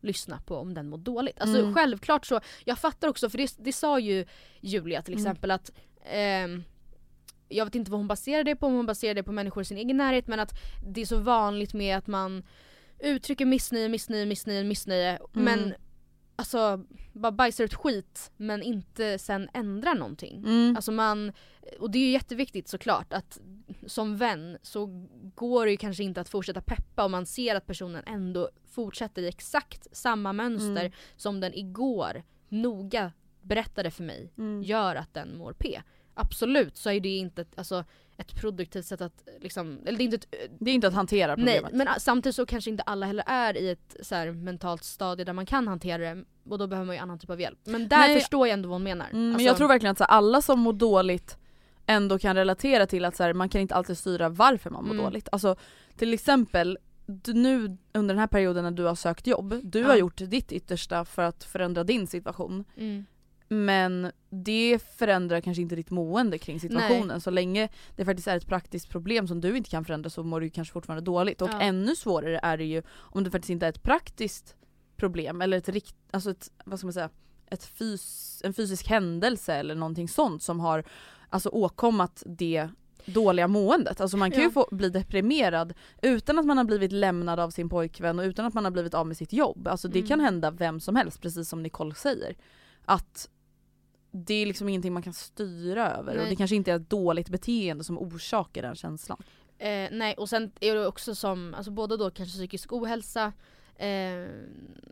[0.00, 1.40] lyssna på om den mår dåligt.
[1.40, 1.74] Alltså Mm.
[1.74, 4.26] självklart så, jag fattar också för det, det sa ju
[4.60, 5.24] Julia till Mm.
[5.26, 5.72] exempel att
[6.12, 6.64] ehm,
[7.48, 9.64] jag vet inte vad hon baserar det på, om hon baserar det på människor i
[9.64, 10.52] sin egen närhet men att
[10.86, 12.42] det är så vanligt med att man
[12.98, 15.44] uttrycker missnöje, missnöje, missnöje, missnöje Mm.
[15.44, 15.74] men
[16.38, 20.36] alltså bara bajsar ut skit men inte sen ändrar någonting.
[20.46, 20.76] Mm.
[20.76, 21.32] Alltså man,
[21.80, 23.40] och det är ju jätteviktigt såklart att
[23.86, 24.86] som vän så
[25.34, 29.22] går det ju kanske inte att fortsätta peppa om man ser att personen ändå fortsätter
[29.22, 30.92] i exakt samma mönster Mm.
[31.16, 34.62] som den igår noga berättade för mig Mm.
[34.62, 35.80] gör att den mår P.
[36.14, 37.84] Absolut så är det inte alltså,
[38.18, 41.36] ett produktivt sätt att liksom, eller det är inte ett Det är inte att hantera
[41.36, 41.72] Nej, problemet.
[41.78, 45.24] men a- samtidigt så kanske inte alla heller är i ett så här, mentalt stadie
[45.24, 47.58] där man kan hantera det och då behöver man ju annan typ av hjälp.
[47.64, 48.20] Men där Nej.
[48.20, 49.06] förstår jag ändå vad hon menar.
[49.10, 51.36] Mm, men Alltså, jag tror verkligen att så här, alla som mår dåligt
[51.86, 54.92] ändå kan relatera till att så här, man kan inte alltid styra varför man mår
[54.92, 55.04] Mm.
[55.04, 55.28] dåligt.
[55.32, 55.56] Alltså
[55.96, 56.78] till exempel
[57.26, 59.86] nu under den här perioden när du har sökt jobb, du Ja.
[59.86, 62.64] har gjort ditt yttersta för att förändra din situation.
[62.76, 63.06] mm,
[63.48, 67.20] Men det förändrar kanske inte ditt mående kring situationen.
[67.20, 70.40] Så länge det faktiskt är ett praktiskt problem som du inte kan förändra så mår
[70.40, 71.42] du kanske fortfarande dåligt.
[71.42, 71.60] Och Ja.
[71.60, 74.56] ännu svårare är det ju om det faktiskt inte är ett praktiskt
[74.96, 77.10] problem eller ett rikt, alltså ett, vad ska man säga,
[77.50, 80.84] ett fys, en fysisk händelse eller någonting sånt som har
[81.28, 82.68] alltså åkommat det
[83.04, 84.00] dåliga måendet.
[84.00, 84.50] Alltså man kan ju Ja.
[84.50, 88.54] få bli deprimerad utan att man har blivit lämnad av sin pojkvän och utan att
[88.54, 89.68] man har blivit av med sitt jobb.
[89.68, 90.08] Alltså det Mm.
[90.08, 92.36] kan hända vem som helst, precis som Nicole säger.
[92.84, 93.28] Att
[94.10, 96.30] det är liksom ingenting man kan styra över och Nej.
[96.30, 99.22] det kanske inte är ett dåligt beteende som orsakar den känslan.
[99.58, 103.32] eh, nej och sen är det också som, alltså både då kanske psykisk ohälsa,
[103.76, 104.26] eh,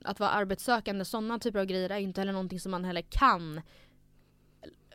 [0.05, 3.61] att vara arbetssökande, sådana typer av grejer är inte heller någonting som man heller kan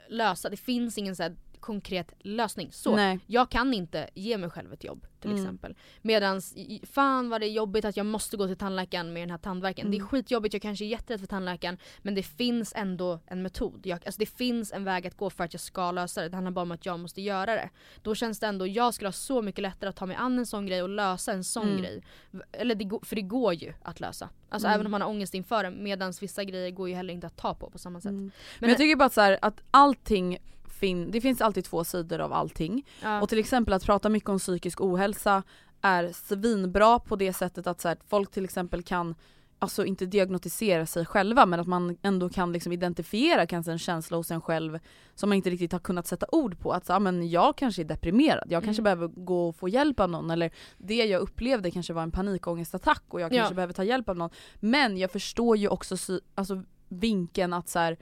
[0.09, 0.49] lösa.
[0.49, 2.69] Det finns ingen så här konkret lösning.
[2.71, 3.19] Så Nej.
[3.27, 5.43] jag kan inte ge mig själv ett jobb till Mm.
[5.43, 5.75] exempel.
[6.01, 6.55] Medans,
[6.91, 9.91] fan vad det är jobbigt att jag måste gå till tandläkaren med den här tandvärken.
[9.91, 10.07] Det är Mm.
[10.09, 13.81] skitjobbigt, jag kanske är jätterädd för tandläkaren men det finns ändå en metod.
[13.85, 16.29] Jag, alltså det finns en väg att gå för att jag ska lösa det.
[16.29, 17.69] Det handlar bara om att jag måste göra det.
[18.01, 20.45] Då känns det ändå, jag skulle ha så mycket lättare att ta mig an en
[20.45, 21.81] sån grej och lösa en sån Mm.
[21.81, 22.03] grej.
[22.51, 24.29] Eller det, för det går ju att lösa.
[24.49, 24.75] Alltså Mm.
[24.75, 27.37] även om man har ångest inför det medans vissa grejer går ju heller inte att
[27.37, 28.09] ta på på samma sätt.
[28.09, 28.23] Mm.
[28.23, 30.37] Men, Men- jag tycker bara att, så här, att allting
[30.81, 32.85] fin- det finns alltid två sidor av allting.
[33.01, 33.21] Ja.
[33.21, 35.43] Och till exempel att prata mycket om psykisk ohälsa
[35.81, 39.15] är svinbra på det sättet att så här, folk till exempel kan
[39.63, 44.17] Alltså inte diagnostisera sig själva men att man ändå kan liksom identifiera kanske en känsla
[44.17, 44.79] hos en själv
[45.15, 46.71] som man inte riktigt har kunnat sätta ord på.
[46.73, 48.83] Att så, ah, men jag kanske är deprimerad, jag kanske Mm.
[48.83, 53.03] behöver gå och få hjälp av någon eller det jag upplevde kanske var en panikångestattack
[53.07, 53.37] och jag Ja.
[53.37, 54.29] kanske behöver ta hjälp av någon.
[54.59, 55.95] Men jag förstår ju också
[56.35, 57.97] alltså, vinkeln att så här,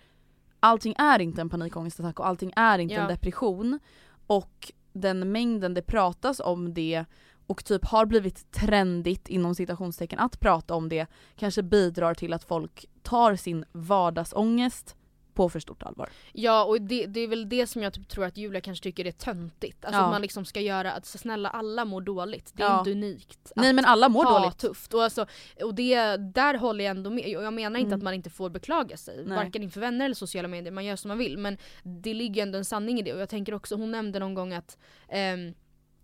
[0.59, 3.01] allting är inte en panikångestattack och allting är inte Ja.
[3.01, 3.79] en depression.
[4.27, 7.05] Och den mängden det pratas om det
[7.47, 12.43] och typ har blivit trendigt inom citationstecken att prata om det kanske bidrar till att
[12.43, 14.95] folk tar sin vardagsångest
[15.39, 16.09] på för stort allvar.
[16.33, 19.05] Ja och det, det är väl det som jag typ tror att Julia kanske tycker
[19.07, 19.85] är töntigt.
[19.85, 20.05] Alltså Ja.
[20.05, 22.51] att man liksom ska göra att så snälla alla mår dåligt.
[22.53, 22.79] Det är Ja.
[22.79, 23.51] inte unikt.
[23.55, 24.57] Nej men alla mår ha dåligt.
[24.57, 24.93] tufft.
[24.93, 25.25] Och, alltså,
[25.63, 27.37] och det, där håller jag ändå med.
[27.37, 27.99] Och jag menar inte Mm.
[27.99, 29.23] att man inte får beklaga sig.
[29.25, 29.35] Nej.
[29.37, 30.71] Varken inför vänner eller sociala medier.
[30.71, 31.37] Man gör som man vill.
[31.37, 33.13] Men det ligger ändå en sanning i det.
[33.13, 34.77] Och jag tänker också, hon nämnde någon gång att
[35.09, 35.53] ehm,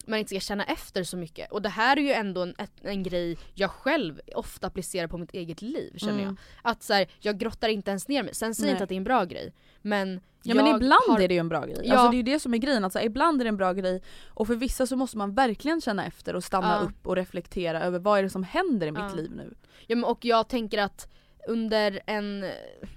[0.08, 1.52] man inte ska känna efter så mycket.
[1.52, 5.32] Och det här är ju ändå en, en grej jag själv ofta applicerar på mitt
[5.34, 6.26] eget liv känner Mm.
[6.26, 6.36] jag.
[6.72, 8.36] Att så här, jag grottar inte ens ner mig.
[8.36, 9.54] Sen säger jag inte att det är en bra grej.
[9.82, 11.82] Men Ja men ibland har, är det ju en bra grej.
[11.84, 11.94] Ja.
[11.94, 14.02] Alltså det är ju det som är grejen, alltså, ibland är det en bra grej
[14.28, 16.88] och för vissa så måste man verkligen känna efter och stanna Ja.
[16.88, 19.15] upp och reflektera över vad är det som händer i mitt Ja.
[19.15, 19.54] liv nu.
[19.88, 21.12] Ja, men och jag tänker att
[21.47, 22.45] under en,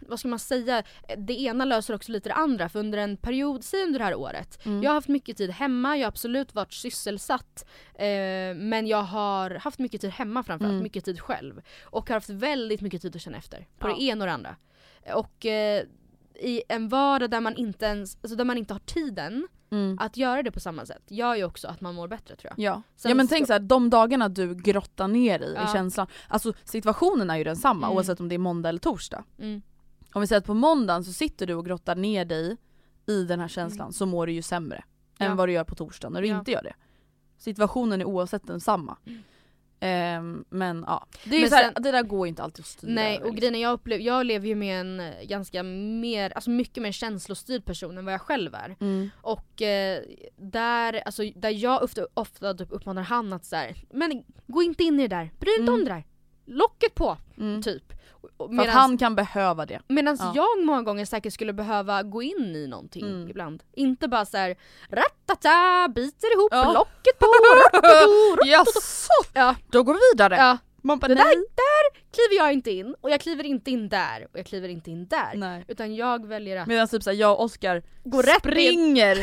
[0.01, 0.83] vad ska man säga,
[1.17, 4.15] det ena löser också lite det andra för under en period, säg under det här
[4.15, 4.67] året.
[4.67, 4.83] Mm.
[4.83, 9.51] Jag har haft mycket tid hemma, jag har absolut varit sysselsatt eh, men jag har
[9.51, 10.83] haft mycket tid hemma framförallt, Mm.
[10.83, 11.61] mycket tid själv.
[11.85, 13.95] Och har haft väldigt mycket tid att känna efter på Ja.
[13.95, 14.57] det ena och det andra.
[15.15, 15.85] Och eh,
[16.41, 19.99] i en vardag där man inte ens, alltså där man inte har tiden Mm.
[20.01, 22.65] att göra det på samma sätt gör ju också att man mår bättre tror jag.
[22.73, 22.83] Ja.
[22.97, 25.65] Sen ja men tänk så här, de dagarna du grottar ner i, Ja.
[25.71, 27.97] i känslan, alltså situationen är ju densamma Mm.
[27.97, 29.25] oavsett om det är måndag eller torsdag.
[29.39, 29.63] Mm.
[30.13, 32.57] Om vi säger att på måndagen så sitter du och grottar ner dig
[33.07, 33.93] i den här känslan Mm.
[33.93, 34.85] så mår du ju sämre
[35.19, 35.27] Ja.
[35.27, 36.39] än vad du gör på torsdagen när du Ja.
[36.39, 36.75] inte gör det.
[37.41, 38.97] situationen är oavsett densamma.
[39.81, 42.93] Ehm, men ja, det, är Men här, sen- det där går inte alltid att styra
[42.93, 46.83] Nej och grejen jag, upplever, jag lever ju med en eh, ganska mer, alltså mycket
[46.83, 48.77] mer känslostyrd person än vad jag själv är.
[48.81, 49.11] Mm.
[49.23, 50.03] Och eh,
[50.37, 54.85] där, alltså, där jag ofta, ofta typ uppmanar han att så här, men gå inte
[54.85, 55.75] in i det där, bry dig inte Mm.
[55.75, 56.05] om det där.
[56.47, 57.63] Locket på, Mm.
[57.63, 57.93] typ.
[58.39, 59.81] För att han kan behöva det.
[59.89, 60.33] Medan Ja.
[60.35, 63.29] jag många gånger säkert skulle behöva gå in i någonting Mm.
[63.29, 63.63] ibland.
[63.75, 64.57] Inte bara såhär
[64.91, 66.73] ratata, biter ihop Ja.
[66.73, 68.11] locket på, ratatu,
[68.51, 69.11] Jaså?
[69.35, 69.55] Ja.
[69.71, 70.37] Då går vi vidare.
[70.37, 70.59] ja.
[70.83, 71.35] Man bara, Det där, nej.
[71.35, 74.91] där kliver jag inte in och jag kliver inte in där och jag kliver inte
[74.91, 75.33] in där.
[75.35, 75.65] nej.
[75.69, 79.17] Utan jag väljer att Medan typ såhär, jag och Oskar gå rätt springer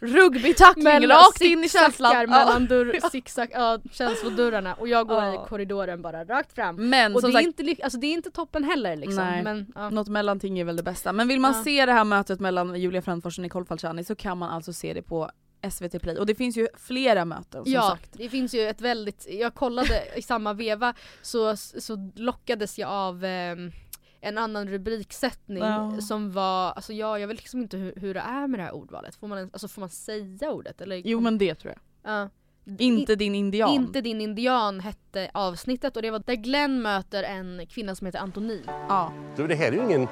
[0.00, 2.30] rugbytackling rakt in i känslan.
[2.30, 5.34] mellan dörr, zigzag, ja, känslodörrarna och jag går Ja.
[5.34, 6.76] i korridoren bara rakt fram.
[6.90, 9.14] Men Och det är, sagt, inte, alltså, det är inte toppen heller liksom.
[9.24, 9.42] Nej.
[9.42, 9.90] Men, ja.
[9.90, 11.12] något mellanting är väl det bästa.
[11.12, 11.64] Men vill man Ja.
[11.64, 14.92] se det här mötet mellan Julia Frändfors och Nicole Falciani så kan man alltså se
[14.92, 15.30] det på
[15.70, 16.16] SVT Play.
[16.18, 18.10] Och det finns ju flera möten som ja, sagt.
[18.12, 23.24] det finns ju ett väldigt, jag kollade i samma veva så, så lockades jag av
[23.24, 23.72] ehm,
[24.20, 25.92] en annan rubriksättning Ja.
[26.00, 28.74] som var, alltså ja, jag vet liksom inte hur, hur det är med det här
[28.74, 29.14] ordvalet.
[29.14, 30.80] Får man, ens- alltså, får man säga ordet?
[30.80, 32.12] Eller, Jo men det tror jag.
[32.12, 32.28] Ja.
[32.78, 33.70] Inte din indian.
[33.70, 38.18] Inte din indian hette avsnittet och det var där Glenn möter en kvinna som heter
[38.18, 38.62] Antonin.
[38.88, 39.12] Ja.
[39.36, 40.08] Du, det här är ju ingen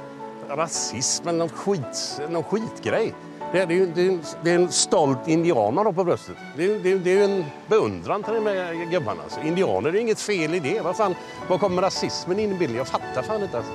[0.49, 3.15] rasism eller någon, skit, någon skitgrej.
[3.53, 5.93] Det är, det, är, ju- det, är en, det är en stolt indian man har
[5.93, 6.37] på bröstet.
[6.57, 9.23] Det är, det är, det är en beundran till de här gubbarna.
[9.23, 9.41] Alltså.
[9.41, 10.81] Indianer, det är inget fel i det.
[10.81, 11.15] Vad fan,
[11.49, 12.77] var kommer rasismen in i bilden?
[12.77, 13.57] Jag fattar fan inte.
[13.57, 13.73] Alltså.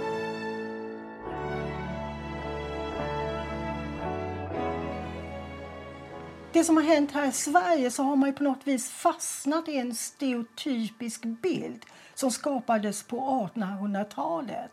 [6.53, 9.67] Det som har hänt här i Sverige så har man ju på något vis fastnat
[9.69, 14.71] i en stereotypisk bild som skapades på 1800-talet.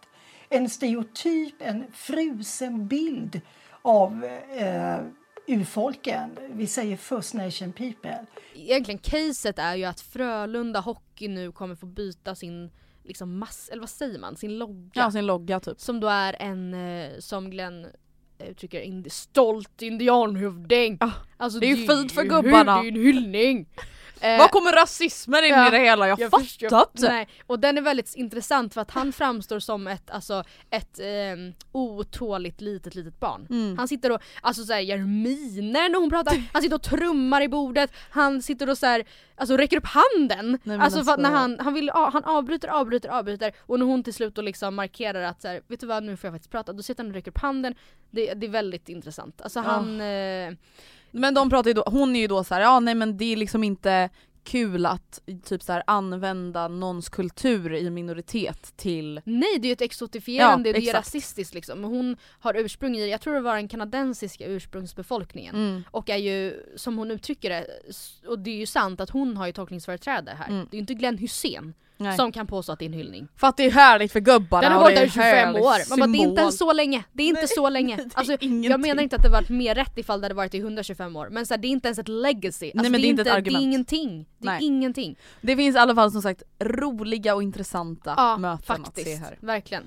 [0.49, 3.40] En stereotyp, en frusen bild
[3.83, 4.25] av
[4.57, 4.99] eh,
[5.47, 6.31] urfolken.
[6.53, 8.27] Vi säger First Nation people.
[8.55, 12.71] Egentligen caset är ju att Frölunda Hockey nu kommer få byta sin
[13.05, 14.90] liksom mass, eller vad säger man, sin logga.
[14.95, 15.81] ja, sin logga typ.
[15.81, 17.87] Som då är en, eh, som Glenn
[18.38, 20.97] uttrycker, indi- stolt indianhövding.
[21.01, 22.74] Ah, alltså, det är ju fint för gubbarna.
[22.74, 23.66] Det är ju en hyllning.
[24.20, 26.09] Eh, Var kommer rasismen in ja, i det hela?
[26.09, 27.09] Jag, jag fattar inte.
[27.09, 31.07] Nej, och den är väldigt intressant för att han framstår som ett, alltså, ett eh,
[31.72, 33.46] otåligt litet litet barn.
[33.50, 33.79] Mm.
[33.79, 37.42] Han sitter och alltså, så här, gör miner när hon pratar, han sitter och trummar
[37.42, 39.05] i bordet, han sitter och så här,
[39.37, 40.59] alltså, räcker upp handen.
[40.64, 44.14] men alltså, alltså- när han, han, vill, han avbryter, avbryter, avbryter och när hon till
[44.14, 46.72] slut då liksom markerar att så här, vet du vad nu får jag faktiskt prata,
[46.72, 47.74] då sitter han och räcker upp handen.
[48.11, 49.40] Det, det är väldigt intressant.
[49.42, 50.00] Alltså han...
[50.00, 50.53] Eh,
[51.11, 53.33] Men de pratar ju då, hon är ju då så här, ja nej men det
[53.33, 54.11] är liksom inte
[54.44, 59.73] kul att typ så här använda någons kultur i minoritet till Nej det är ju
[59.73, 61.85] ett exotifierande, Ja, det är rasistiskt liksom.
[61.85, 65.55] Hon har ursprung i, jag tror det var den kanadensiska ursprungsbefolkningen.
[65.55, 65.83] Mm.
[65.90, 67.66] Och är ju, som hon uttrycker det,
[68.27, 70.49] och det är ju sant att hon har ju tolkningsföreträde här.
[70.49, 70.66] Mm.
[70.70, 72.17] Det är ju inte Glenn Hussein Nej.
[72.17, 73.29] som kan påstå att det är en hyllning.
[73.37, 75.25] För att det är härligt för gubbarna Den har varit det är där i 25
[75.27, 75.89] härlig år.
[75.91, 77.05] Man bara, det är inte så länge.
[77.13, 77.99] Det är inte Nej, så länge.
[78.15, 81.17] Alltså, jag menar inte att det varit mer rätt ifall det hade varit i 125
[81.17, 81.29] år.
[81.31, 82.71] Men så här, det är inte ens ett legacy.
[82.75, 83.63] Alltså, men det är inte ett Det är argument.
[83.63, 84.27] ingenting.
[84.39, 84.65] Det är Nej.
[84.65, 85.17] ingenting.
[85.41, 88.99] Det finns i alla fall som sagt roliga och intressanta Ja, möten faktiskt.
[88.99, 89.37] att se här.
[89.41, 89.83] Verkligen.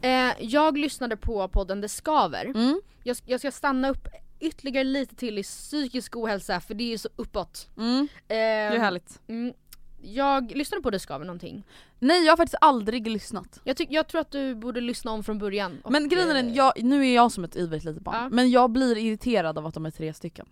[0.00, 2.44] Eh, jag lyssnade på podden Det Skaver.
[2.44, 2.80] Mm.
[3.02, 4.08] Jag, jag ska stanna upp
[4.42, 7.68] ytterligare lite till i psykisk ohälsa för det är ju så uppåt.
[7.76, 8.00] Mm.
[8.00, 9.20] Eh, Det är härligt.
[9.28, 9.52] mm,
[10.02, 11.62] jag lyssnade på Det Skaver någonting.
[11.98, 13.60] Nej jag har faktiskt aldrig lyssnat.
[13.64, 15.82] Jag, tyck, jag tror att du borde lyssna om från början.
[15.88, 18.28] Men grejen är eh, jag, nu är jag som ett ivrigt litet barn, Ja.
[18.28, 20.46] men jag blir irriterad av att de är tre stycken.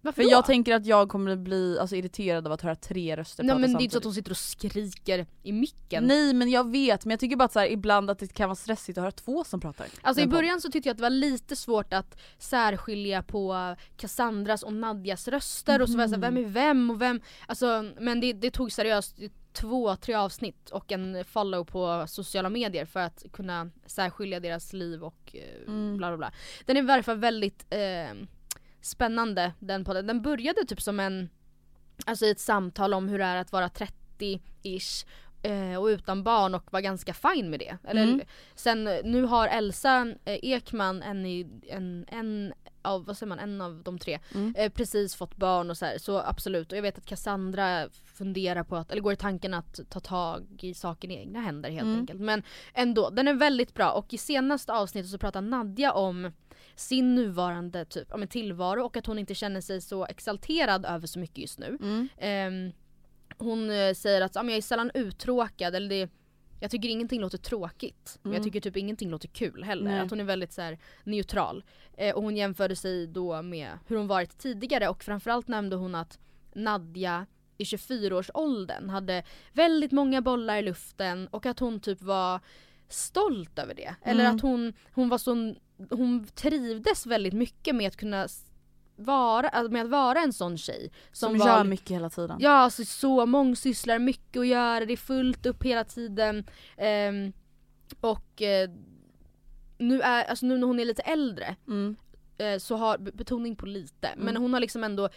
[0.00, 0.30] Varför För då?
[0.30, 3.60] jag tänker att jag kommer bli alltså, irriterad av att höra tre röster Nej prata
[3.60, 6.04] men det är inte så att de sitter och skriker i micken.
[6.04, 8.48] Nej men jag vet, men jag tycker bara att så här, ibland att det kan
[8.48, 9.86] vara stressigt att höra två som pratar.
[10.02, 10.38] Alltså i i en podd.
[10.38, 15.28] början så tyckte jag att det var lite svårt att särskilja på Cassandras och Nadjas
[15.28, 17.20] röster och så var jag såhär, vem är vem och vem?
[17.46, 19.18] Alltså, men det, det tog seriöst
[19.52, 25.02] två, tre avsnitt och en follow på sociala medier för att kunna särskilja deras liv
[25.04, 25.96] och eh, Mm.
[25.96, 26.32] bla bla bla.
[26.66, 28.14] Den är i varje fall väldigt eh,
[28.80, 30.06] spännande den podden.
[30.06, 31.28] Den började typ som en,
[32.06, 35.06] alltså i ett samtal om hur det är att vara 30-ish
[35.42, 37.76] eh, och utan barn och var ganska fin med det.
[37.84, 38.20] Eller, Mm.
[38.54, 43.60] Sen nu har Elsa eh, Ekman, en, i, en, en av, vad säger man, en
[43.60, 44.54] av de tre, Mm.
[44.58, 46.72] eh, precis fått barn och så här, så absolut.
[46.72, 50.46] Och jag vet att Cassandra funderar på att, eller går i tanken att ta tag
[50.60, 51.98] i saken i egna händer helt Mm.
[52.00, 52.20] enkelt.
[52.20, 52.42] Men
[52.74, 56.32] ändå, den är väldigt bra och i senaste avsnittet så pratar Nadja om
[56.78, 61.06] sin nuvarande typ, ja, men tillvaro och att hon inte känner sig så exalterad över
[61.06, 61.78] så mycket just nu.
[61.80, 62.08] Mm.
[62.18, 62.72] Ehm,
[63.38, 66.08] hon eh, säger att ja, men jag är sällan uttråkad eller det
[66.60, 68.18] Jag tycker ingenting låter tråkigt.
[68.24, 68.34] Mm.
[68.34, 69.90] Jag tycker typ ingenting låter kul heller.
[69.90, 70.00] Nej.
[70.00, 71.64] Att hon är väldigt så här, neutral.
[71.96, 75.94] Eh, och hon jämförde sig då med hur hon varit tidigare och framförallt nämnde hon
[75.94, 76.18] att
[76.54, 77.26] Nadja
[77.58, 82.40] i 24-årsåldern hade väldigt många bollar i luften och att hon typ var
[82.88, 83.94] stolt över det.
[84.02, 84.36] Eller Mm.
[84.36, 85.54] att hon, hon var så,
[85.90, 88.28] hon trivdes väldigt mycket med att kunna
[88.96, 90.90] vara, alltså med att vara en sån tjej.
[91.12, 92.36] Som, var gör mycket hela tiden.
[92.40, 96.44] Ja, alltså så mångsysslar, mycket att göra, det är fullt upp hela tiden.
[96.76, 97.32] Ehm,
[98.00, 98.70] och eh,
[99.78, 101.96] nu, är, alltså nu när hon är lite äldre Mm.
[102.38, 104.42] eh, så har, be- betoning på lite, men Mm.
[104.42, 105.08] hon har liksom ändå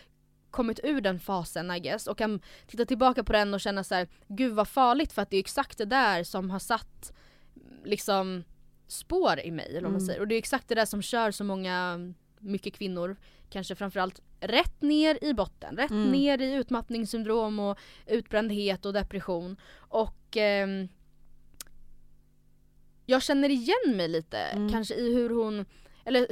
[0.51, 3.95] kommit ur den fasen I guess och kan titta tillbaka på den och känna så
[3.95, 7.13] här: gud vad farligt för att det är exakt det där som har satt
[7.85, 8.43] liksom
[8.91, 10.05] spår i mig eller vad man Mm.
[10.07, 10.19] säger.
[10.19, 11.99] Och det är exakt det där som kör så många,
[12.39, 13.15] mycket kvinnor,
[13.49, 16.11] kanske framförallt rätt ner i botten, rätt Mm.
[16.11, 17.77] ner i utmattningssyndrom och
[18.07, 19.57] utbrändhet och depression.
[19.77, 20.87] Och ehm,
[23.05, 24.69] jag känner igen mig lite Mm.
[24.69, 25.65] kanske i hur hon,
[26.05, 26.27] eller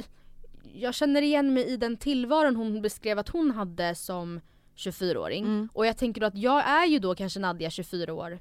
[0.74, 4.40] jag känner igen mig i den tillvaron hon beskrev att hon hade som
[4.76, 5.44] 24-åring.
[5.44, 5.68] Mm.
[5.72, 8.38] Och jag tänker då att jag är ju då kanske Nadja 24 år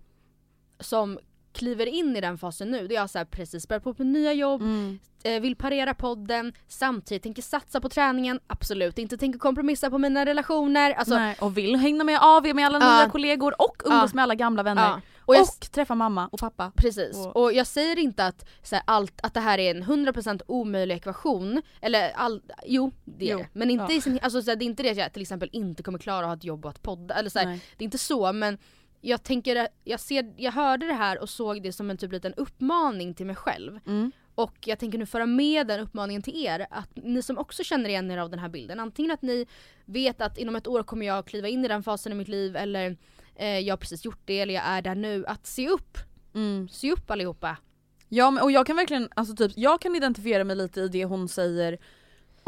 [0.80, 1.20] som
[1.60, 2.88] kliver in i den fasen nu.
[2.88, 5.00] Då jag så här precis börjat på med nya jobb, Mm.
[5.24, 10.26] eh, vill parera podden, samtidigt tänker satsa på träningen, absolut inte tänker kompromissa på mina
[10.26, 10.92] relationer.
[10.94, 12.98] Alltså, Nej, och vill hänga med AV med alla Ja.
[13.02, 14.16] nya kollegor och umgås Ja.
[14.16, 14.84] med alla gamla vänner.
[14.90, 15.02] ja.
[15.20, 16.72] Och, Och jag, träffa mamma och pappa.
[16.76, 19.84] Precis, Och- och, jag säger inte att, så här, allt, att det här är en
[19.84, 23.48] 100% omöjlig ekvation, eller all, jo det är det.
[23.54, 23.98] Men inte ja.
[23.98, 26.00] i sin, alltså, så här, det är inte det att jag till exempel inte kommer
[26.00, 28.34] klara att ha ett jobb och att podda, eller så här, det är inte så
[28.34, 28.58] men
[29.02, 32.34] jag tänker, jag, ser, jag hörde det här och såg det som en typ liten
[32.34, 33.80] uppmaning till mig själv.
[33.88, 34.12] Mm.
[34.36, 37.90] Och jag tänker nu föra med den uppmaningen till er, att ni som också känner
[37.90, 39.46] igen er av den här bilden, antingen att ni
[39.86, 42.56] vet att inom ett år kommer jag kliva in i den fasen i mitt liv
[42.56, 42.98] eller
[43.36, 45.98] eh, jag har precis gjort det eller jag är där nu, att se upp,
[46.36, 46.68] Mm.
[46.70, 47.58] se upp allihopa.
[48.10, 51.06] Ja men, och jag kan verkligen, alltså typ, jag kan identifiera mig lite i det
[51.06, 51.78] hon säger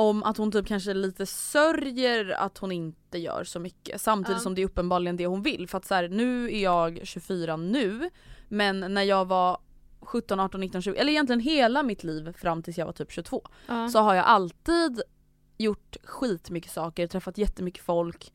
[0.01, 4.43] om att hon typ kanske lite sörjer att hon inte gör så mycket samtidigt Ja.
[4.43, 5.67] som det är uppenbarligen det hon vill.
[5.67, 8.09] För att så här, nu är jag 24 nu
[8.47, 9.57] men när jag var
[10.01, 13.47] 17, 18, 19, 20 eller egentligen hela mitt liv fram tills jag var typ 22
[13.67, 13.89] Ja.
[13.89, 15.01] så har jag alltid
[15.57, 18.33] gjort skitmycket saker, träffat jättemycket folk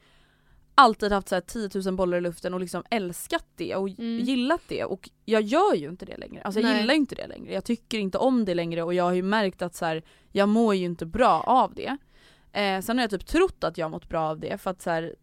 [0.79, 4.19] alltid haft så här 10 000 bollar i luften och liksom älskat det och Mm.
[4.25, 6.43] gillat det och jag gör ju inte det längre.
[6.43, 6.81] Alltså jag Nej.
[6.81, 7.53] gillar ju inte det längre.
[7.55, 10.49] Jag tycker inte om det längre och jag har ju märkt att så här, jag
[10.49, 11.97] mår ju inte bra av det.
[12.53, 14.91] Eh, sen har jag typ trott att jag mått bra av det för att så
[14.91, 15.15] här,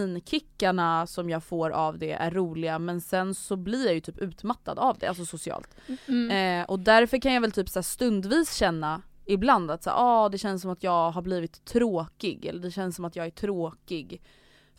[0.00, 4.18] dopaminkickarna som jag får av det är roliga men sen så blir jag ju typ
[4.18, 5.76] utmattad av det, alltså socialt.
[6.06, 6.60] Mm.
[6.60, 9.96] Eh, och därför kan jag väl typ så här stundvis känna ibland att så här,
[9.98, 13.26] ah, det känns som att jag har blivit tråkig eller det känns som att jag
[13.26, 14.22] är tråkig.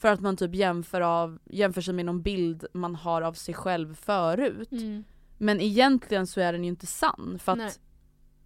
[0.02, 3.54] För att man typ jämför, av, jämför sig med någon bild man har av sig
[3.54, 4.72] själv förut.
[4.72, 5.04] Mm.
[5.38, 7.68] Men egentligen så är den ju inte sann för Nej.
[7.68, 7.80] att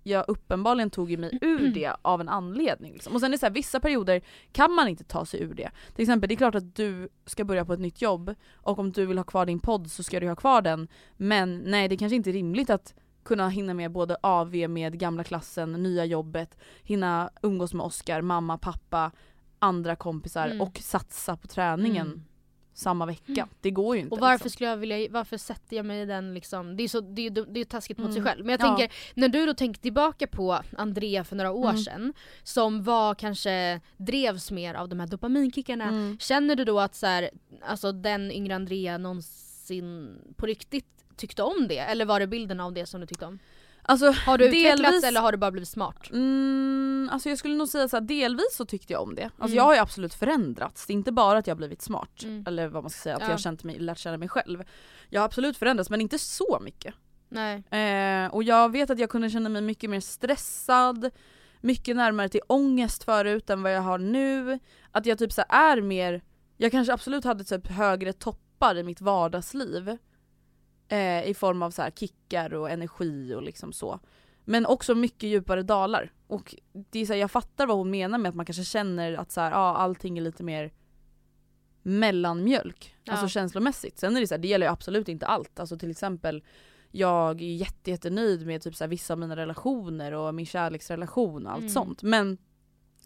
[0.03, 2.93] jag uppenbarligen tog ju mig ur det av en anledning.
[2.93, 3.13] Liksom.
[3.13, 5.71] Och sen är det så här, vissa perioder kan man inte ta sig ur det.
[5.95, 8.91] Till exempel det är klart att du ska börja på ett nytt jobb och om
[8.91, 10.87] du vill ha kvar din podd så ska du ha kvar den.
[11.17, 15.23] Men nej det kanske inte är rimligt att kunna hinna med både AV med gamla
[15.23, 19.11] klassen, nya jobbet, hinna umgås med Oskar, mamma, pappa,
[19.59, 20.61] andra kompisar Mm.
[20.61, 22.23] och satsa på träningen Mm.
[22.73, 23.47] samma vecka.
[23.61, 24.13] Det går ju inte.
[24.15, 24.49] Och varför liksom.
[24.49, 27.29] skulle jag vilja, varför sätter jag mig i den liksom, det är så, det är,
[27.53, 28.31] det är taskigt mot sig Mm.
[28.31, 28.45] själv.
[28.45, 28.77] Men jag Ja.
[28.77, 31.77] tänker, när du då tänker tillbaka på Andrea för några år Mm.
[31.81, 32.13] sedan,
[32.43, 35.83] som var kanske, drevs mer av de här dopaminkickarna.
[35.87, 36.17] Mm.
[36.19, 37.29] Känner du då att så här,
[37.61, 41.77] alltså den yngre Andrea någonsin på riktigt tyckte om det?
[41.79, 43.39] Eller var det bilden av det som du tyckte om?
[43.87, 46.09] Alltså, Har du utvecklats delvis- eller har du bara blivit smart?
[46.11, 49.23] Mm, alltså jag skulle nog säga så här, delvis så tyckte jag om det.
[49.23, 49.55] Alltså Mm.
[49.55, 50.85] jag har ju absolut förändrats.
[50.85, 52.23] Det är inte bara att jag har blivit smart.
[52.23, 52.43] Mm.
[52.47, 53.27] Eller vad man ska säga, att Ja.
[53.27, 54.63] jag har känt mig, lärt känna mig själv.
[55.09, 56.93] Jag har absolut förändrats men inte så mycket.
[57.29, 57.63] Nej.
[57.69, 61.09] Eh, och jag vet att jag kunde känna mig mycket mer stressad,
[61.61, 64.59] mycket närmare till ångest förut än vad jag har nu.
[64.91, 66.21] Att jag typ så är mer,
[66.57, 69.97] jag kanske absolut hade typ högre toppar i mitt vardagsliv.
[70.87, 73.99] Eh, I form av så här kickar och energi och liksom så.
[74.45, 76.13] Men också mycket djupare dalar.
[76.27, 79.13] Och det är så här, jag fattar vad hon menar med att man kanske känner
[79.13, 80.71] att så här, ja, allting är lite mer
[81.81, 82.95] mellanmjölk.
[83.03, 83.13] Ja.
[83.13, 83.99] Alltså känslomässigt.
[83.99, 85.59] Sen är det så här, det gäller ju absolut inte allt.
[85.59, 86.43] Alltså till exempel
[86.91, 91.45] jag är jätte, jättenöjd med typ så här, vissa av mina relationer och min kärleksrelation
[91.45, 91.69] och allt Mm.
[91.73, 92.03] sånt.
[92.03, 92.37] Men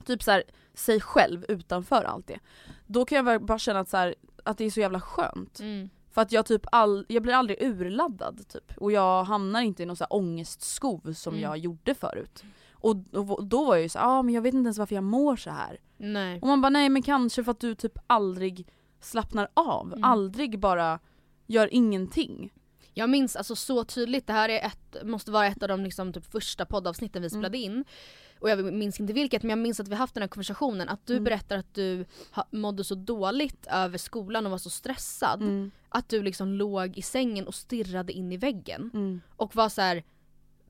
[0.06, 2.40] typ så här, sig själv utanför allt det.
[2.88, 5.60] Då kan jag bara känna att, så här, att det är så jävla skönt.
[5.60, 5.90] Mm.
[6.12, 8.78] För att jag typ all, jag blir aldrig urladdad typ.
[8.78, 11.44] Och jag hamnar inte i någon så här ångestskov som Mm.
[11.44, 12.44] jag gjorde förut.
[12.74, 15.04] Och, och då var jag ju så ah, men jag vet inte ens varför jag
[15.04, 15.78] mår så här.
[15.98, 16.40] Nej.
[16.42, 18.68] Och man bara nej men kanske för att du typ aldrig
[19.02, 19.88] slappnar av.
[19.88, 20.04] Mm.
[20.04, 21.00] Aldrig bara
[21.48, 22.54] gör ingenting.
[22.94, 26.14] Jag minns alltså så tydligt, det här är ett, måste vara ett av de liksom
[26.14, 27.30] typ första poddavsnitten vi Mm.
[27.30, 27.86] spelade in.
[28.40, 31.06] Och jag minns inte vilket men jag minns att vi haft den här konversationen att
[31.06, 31.24] du Mm.
[31.24, 32.06] berättar att du
[32.52, 35.42] mådde så dåligt över skolan och var så stressad.
[35.42, 35.72] Mm.
[35.90, 38.90] Att du liksom låg i sängen och stirrade in i väggen.
[38.94, 39.22] Mm.
[39.36, 40.04] Och var så här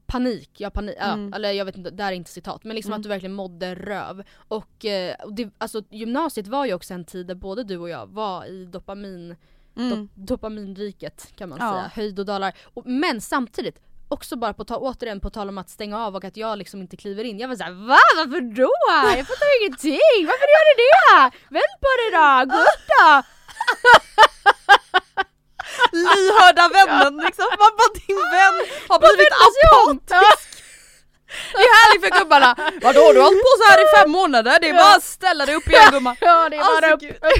[0.06, 1.30] panik, ja panik, Mm.
[1.30, 3.00] ja, eller jag vet inte, det här är inte citat men liksom Mm.
[3.00, 4.24] att du verkligen mådde röv.
[4.48, 8.08] Och, eh, det, alltså gymnasiet var ju också en tid där både du och jag
[8.08, 9.36] var i dopamin
[9.76, 9.92] Mm.
[9.92, 11.74] dop- dopaminriket kan man Ja.
[11.74, 12.54] säga, höjd och dalar.
[12.64, 16.24] Och, men samtidigt, också bara på ta, återigen på tal om att stänga av och
[16.24, 17.40] att jag liksom inte kliver in.
[17.40, 17.98] Jag var såhär VA?
[18.16, 18.72] Varför då?
[19.18, 20.20] Jag fattar ingenting!
[20.28, 21.38] Varför gör du det?
[21.50, 22.56] Vänd på det då!
[22.56, 23.22] Gå upp då!
[25.92, 28.56] Lyhörda vännen liksom, man bara din vän
[28.90, 30.50] har blivit apatisk!
[31.54, 32.56] Det är härligt för gubbarna!
[32.82, 35.46] Vadå du har hållit på så här i fem månader, det är bara att ställa
[35.46, 36.16] dig upp igen gumman!
[36.22, 37.22] Ja det är bara Alltså, upp.
[37.22, 37.34] gud.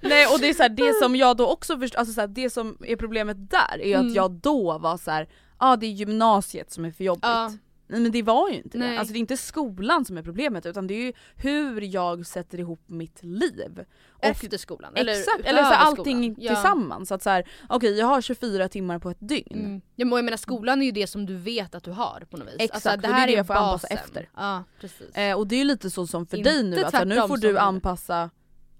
[0.00, 2.28] Nej och det är så här, det som jag då också förstår, alltså så här,
[2.28, 4.06] det som är problemet där är Mm.
[4.08, 5.28] att jag då var så här,
[5.60, 7.24] ah, det är gymnasiet som är för jobbigt.
[7.24, 7.52] Ja.
[7.86, 8.84] Nej men det var ju inte det.
[8.84, 8.96] Nej.
[8.96, 12.60] Alltså det är inte skolan som är problemet utan det är ju hur jag sätter
[12.60, 13.84] ihop mitt liv.
[14.10, 14.92] Och Efter skolan.
[14.96, 16.36] Eller, Exakt, eller så här, allting.
[16.38, 16.54] Ja.
[16.54, 17.12] tillsammans.
[17.12, 19.58] Att så här, okej jag har 24 timmar på ett dygn.
[19.64, 19.80] Mm.
[19.96, 22.36] Ja, men jag menar skolan är ju det som du vet att du har på
[22.36, 22.54] något vis.
[22.58, 24.28] Exakt, alltså, och det är det jag får anpassa efter.
[24.36, 25.16] Ja precis.
[25.16, 27.36] Eh, och det är ju lite så som för Inte dig nu, alltså, nu får
[27.36, 27.58] du.
[27.58, 28.30] anpassa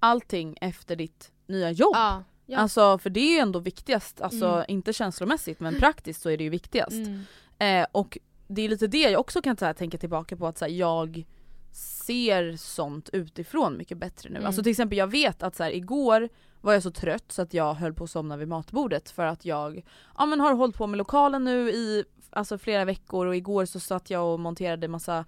[0.01, 1.93] allting efter ditt nya jobb.
[1.95, 2.25] ja.
[2.51, 2.59] Ja.
[2.59, 4.65] Alltså för det är ju ändå viktigast, alltså Mm.
[4.69, 6.93] inte känslomässigt men praktiskt så är det ju viktigast.
[6.93, 7.23] Mm.
[7.59, 10.65] Eh, och det är lite det jag också kan här, tänka tillbaka på att så
[10.65, 11.25] här, jag
[11.73, 14.37] ser sånt utifrån mycket bättre nu.
[14.37, 14.47] Mm.
[14.47, 16.29] Alltså till exempel jag vet att så här, igår
[16.61, 19.45] var jag så trött så att jag höll på att somna vid matbordet för att
[19.45, 19.85] jag
[20.19, 23.81] ja, men har hållit på med lokalen nu i alltså, flera veckor och igår så
[23.81, 25.25] satt jag och monterade massa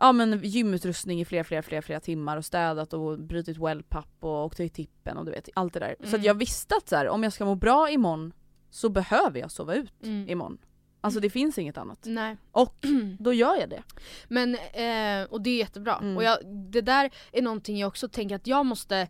[0.00, 4.44] ja, men gymutrustning i flera, flera, flera, flera timmar och städat och brutit wellpapp och
[4.44, 5.96] åkt till tippen och du vet allt det där.
[6.00, 6.22] Så Mm.
[6.22, 8.32] jag visste att så här, om jag ska må bra imorgon
[8.70, 10.28] så behöver jag sova ut Mm.
[10.28, 10.58] imorgon.
[11.00, 11.98] Alltså det finns inget annat.
[12.06, 12.36] Nej.
[12.52, 12.86] Och
[13.18, 13.82] då gör jag det.
[14.28, 15.96] Men, eh, och det är jättebra.
[16.02, 16.16] Mm.
[16.16, 19.08] Och jag, det där är någonting jag också tänker att jag måste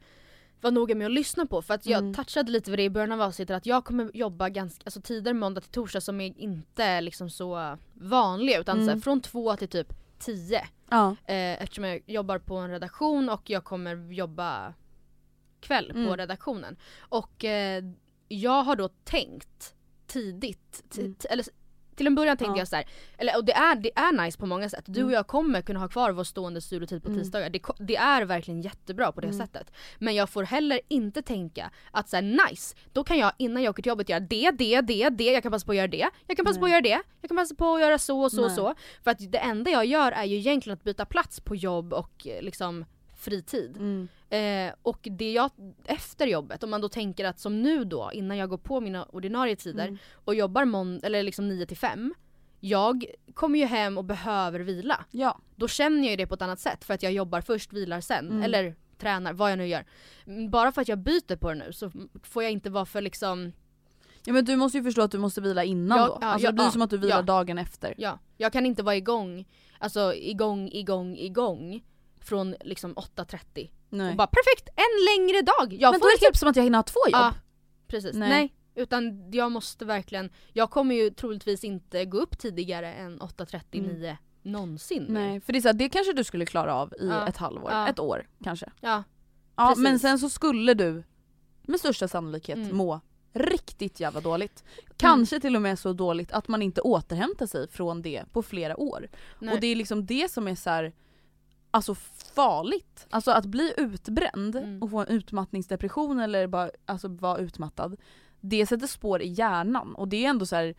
[0.61, 2.14] vara noga med att lyssna på för att jag Mm.
[2.14, 5.32] touchade lite vid det i början av avsnittet att jag kommer jobba ganska, alltså tider
[5.32, 9.01] måndag till torsdag som är inte liksom så vanliga utan så här, Mm.
[9.03, 10.68] från två till typ tio.
[10.91, 11.16] Ja.
[11.27, 14.75] Eh, eftersom jag jobbar på en redaktion och jag kommer jobba
[15.61, 16.16] kväll på Mm.
[16.16, 16.77] redaktionen.
[16.99, 17.85] Och eh,
[18.29, 19.75] jag har då tänkt
[20.07, 21.14] tidigt, ti- Mm.
[21.31, 21.45] eller
[22.01, 22.61] till en början tänkte Ja.
[22.61, 22.84] jag så här,
[23.18, 24.84] eller och det är, det är nice på många sätt.
[24.86, 25.14] Du och Mm.
[25.14, 27.20] jag kommer kunna ha kvar vår stående studiotid på Mm.
[27.20, 27.51] tisdagar.
[27.51, 29.38] Det, det är verkligen jättebra på det Mm.
[29.38, 29.72] sättet.
[29.98, 33.70] Men jag får heller inte tänka att så här, nice, då kan jag innan jag
[33.70, 36.09] åker till jobbet göra det, det, det, det, jag kan passa på att göra det,
[36.26, 36.90] jag kan passa på att Nej.
[36.90, 38.57] göra det, jag kan passa på att göra så och så och Nej.
[38.57, 38.74] så.
[39.05, 42.26] För att det enda jag gör är ju egentligen att byta plats på jobb och
[42.26, 42.84] eh, liksom
[43.21, 43.77] fritid.
[43.77, 44.09] Mm.
[44.31, 45.51] Eh, och det jag,
[45.85, 49.05] efter jobbet, om man då tänker att som nu då, innan jag går på mina
[49.05, 49.99] ordinarie tider Mm.
[50.12, 52.14] och jobbar mån- eller liksom 9 till 5
[52.62, 53.05] jag
[53.35, 55.05] kommer ju hem och behöver vila.
[55.11, 55.39] Ja.
[55.57, 58.01] Då känner jag ju det på ett annat sätt för att jag jobbar först, vilar
[58.01, 58.27] sen.
[58.31, 58.43] Mm.
[58.43, 59.85] Eller tränar, vad jag nu gör.
[60.27, 61.91] Mm, Bara för att jag byter på det nu så
[62.23, 63.53] får jag inte vara för liksom,
[64.25, 66.18] ja men du måste ju förstå att du måste vila innan Ja, då.
[66.21, 67.95] ja, alltså det blir ja, som att du vilar dagen efter.
[67.99, 69.45] ja, jag kan inte vara igång,
[69.79, 71.83] alltså igång, igång, igång
[72.21, 73.71] från liksom 8.30.
[73.89, 74.11] Nej.
[74.11, 75.73] Och bara perfekt, en längre dag!
[75.81, 77.12] Jag men får då är det typ som att jag hinner ha två jobb.
[77.21, 77.35] Ja,
[77.87, 78.14] precis.
[78.16, 78.29] Nej.
[78.29, 78.55] Nej.
[78.75, 85.05] Utan jag måste verkligen, jag kommer ju troligtvis inte gå upp tidigare än 8.39 någonsin.
[85.09, 85.21] mer.
[85.21, 87.29] Nej, för det är så här, det kanske du skulle klara av i Ja.
[87.29, 87.89] ett halvår, Ja.
[87.89, 88.71] ett år kanske.
[88.81, 89.03] Ja,
[89.57, 89.83] Ja Precis.
[89.83, 91.03] men sen så skulle du
[91.62, 92.77] med största sannolikhet Mm.
[92.77, 93.01] må
[93.33, 94.64] riktigt jävla dåligt.
[94.97, 98.81] Kanske till och med så dåligt att man inte återhämtar sig från det på flera
[98.81, 99.09] år.
[99.39, 99.55] nej.
[99.55, 100.93] Och det är liksom det som är så här,
[101.71, 101.95] alltså
[102.35, 103.07] farligt.
[103.11, 104.83] Alltså att bli utbränd Mm.
[104.83, 107.97] och få en utmattningsdepression eller bara alltså, vara utmattad.
[108.41, 110.75] Det sätter spår i hjärnan och det är ändå så här.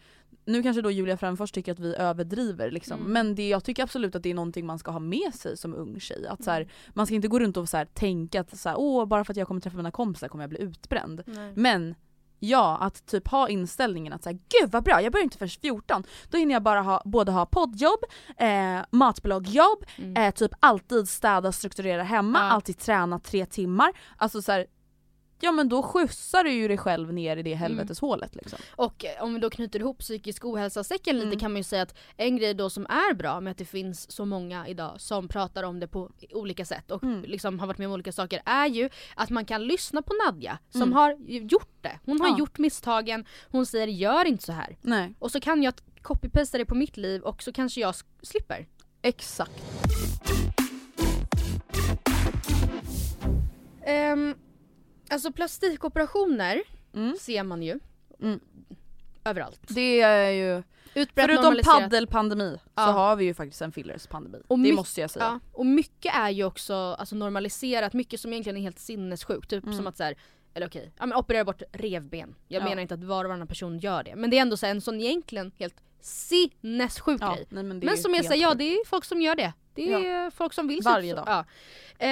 [0.46, 3.00] Nu kanske då Julia Fränfors tycker att vi överdriver liksom.
[3.00, 3.12] Mm.
[3.12, 5.76] men det, jag tycker absolut att det är någonting man ska ha med sig som
[5.76, 6.28] ung tjej.
[6.28, 6.72] Att så här, Mm.
[6.94, 9.34] man ska inte gå runt och så här, tänka att så här, Åh, bara för
[9.34, 11.24] att jag kommer träffa mina kompisar kommer jag bli utbränd.
[11.26, 11.54] Nej.
[11.56, 11.96] Men
[12.44, 16.04] ja, att typ ha inställningen att säga gud vad bra, jag börjar inte förrän 14.
[16.30, 18.00] Då hinner jag bara ha, både ha poddjobb,
[18.38, 20.18] eh, matbloggjobb, Mm.
[20.28, 22.44] eh, typ alltid städa och strukturera hemma, Ja.
[22.46, 23.92] alltid träna tre timmar.
[24.18, 24.66] Alltså så här,
[25.42, 28.60] ja men då skjutsar du ju dig själv ner i det helveteshålet liksom.
[28.72, 31.40] Och eh, om vi då knyter ihop psykisk ohälsa-säcken lite Mm.
[31.40, 34.12] kan man ju säga att en grej då som är bra med att det finns
[34.12, 37.22] så många idag som pratar om det på olika sätt och Mm.
[37.24, 40.58] liksom har varit med om olika saker är ju att man kan lyssna på Nadja
[40.70, 40.94] som Mm.
[40.94, 42.00] har gjort det.
[42.06, 42.38] Hon har Ja.
[42.40, 44.78] gjort misstagen, hon säger gör inte så här.
[44.82, 45.14] Nej.
[45.20, 48.68] Och så kan jag copy-pasta det på mitt liv och så kanske jag slipper.
[49.02, 49.52] Exakt.
[54.14, 54.36] Um,
[55.12, 56.62] alltså plastikoperationer
[56.94, 57.16] Mm.
[57.20, 57.80] ser man ju.
[58.22, 58.40] Mm.
[59.24, 59.60] överallt.
[59.68, 62.82] Det är ju, Utbrett förutom paddelpandemi så Ja.
[62.82, 64.38] har vi ju faktiskt en fillerspandemi.
[64.48, 65.26] Och det måste jag säga.
[65.26, 69.50] Ja, och mycket är ju också alltså, normaliserat, mycket som egentligen är helt sinnessjukt.
[69.50, 69.78] Typ Mm.
[69.78, 70.16] som att så här,
[70.54, 72.36] eller okej, ja, men operera bort revben.
[72.48, 72.70] Jag Ja.
[72.70, 74.16] menar inte att var och varannan person gör det.
[74.16, 77.46] Men det är ändå så här, en sån egentligen helt sinnessjuk Ja, grej.
[77.50, 79.54] nej, men Men är som jag säger, ja det är folk som gör det.
[79.76, 81.46] Det är folk som vill Varje så- dag.
[82.00, 82.06] Ja.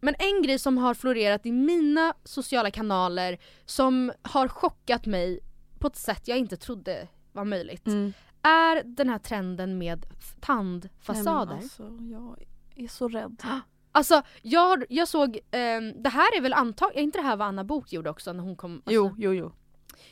[0.00, 5.40] Men en grej som har florerat i mina sociala kanaler som har chockat mig
[5.78, 7.86] på ett sätt jag inte trodde var möjligt.
[7.86, 8.12] Mm.
[8.42, 10.06] Är den här trenden med
[10.40, 11.54] tandfasader.
[11.54, 12.46] Nej, alltså, jag
[12.84, 13.42] är så rädd.
[13.92, 17.64] Alltså jag, jag såg, ehm, det här är väl antagligen, inte det här vad Anna
[17.64, 18.72] Bok gjorde också när hon kom?
[18.72, 19.52] Alltså, Jo, jo, jo.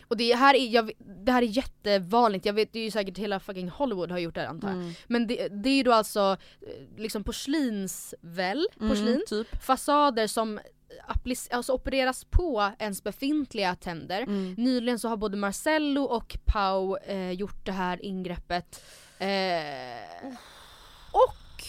[0.09, 0.91] Och det här, är, jag,
[1.25, 4.35] det här är jättevanligt, jag vet det är ju säkert hela fucking Hollywood har gjort
[4.35, 4.77] det här antar jag.
[4.77, 4.93] Mm.
[5.07, 9.63] Men det, det är ju då alltså eh, liksom porslinsväll, porslin, Mm, typ.
[9.65, 10.61] fasader som
[11.51, 14.23] alltså opereras på ens befintliga tänder.
[14.23, 14.55] Mm.
[14.59, 18.85] Nyligen så har både Marcello och Pau eh, gjort det här ingreppet.
[19.19, 20.29] Eh,
[21.13, 21.65] och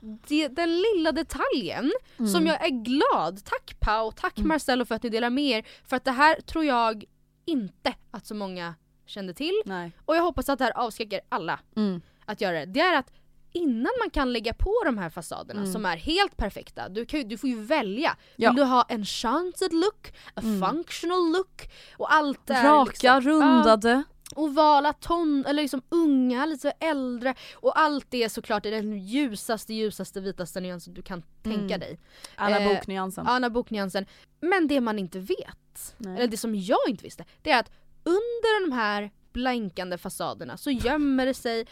[0.00, 2.30] det, den lilla detaljen Mm.
[2.32, 5.64] som jag är glad, tack Pau, tack Marcello för att ni delar med er.
[5.84, 7.04] För att det här tror jag
[7.50, 8.74] inte att så många
[9.06, 9.62] kände till.
[9.64, 9.92] Nej.
[10.06, 12.00] Och jag hoppas att det här avskräcker alla Mm.
[12.26, 12.66] att göra det.
[12.66, 13.12] Det är att
[13.52, 15.72] innan man kan lägga på de här fasaderna Mm.
[15.72, 18.16] som är helt perfekta, du, kan, ju- du får ju välja.
[18.36, 18.50] Ja.
[18.50, 20.68] Vill du ha en enchanted look, a Mm.
[20.70, 23.90] functional look och allt här Raka, liksom, rundade.
[23.90, 24.02] Ja,
[24.42, 30.20] ovala ton, eller liksom unga, lite äldre och allt det såklart är den ljusaste, ljusaste,
[30.20, 31.80] vitaste nyansen du kan tänka Mm.
[31.80, 31.98] dig.
[32.36, 33.26] Anna Eh, Bok-nyansen.
[33.26, 34.06] Anna Bok-nyansen.
[34.40, 35.56] Men det man inte vet,
[35.96, 36.16] Nej.
[36.16, 37.70] eller det som jag inte visste, det är att
[38.04, 41.66] under de här blankande fasaderna så gömmer det sig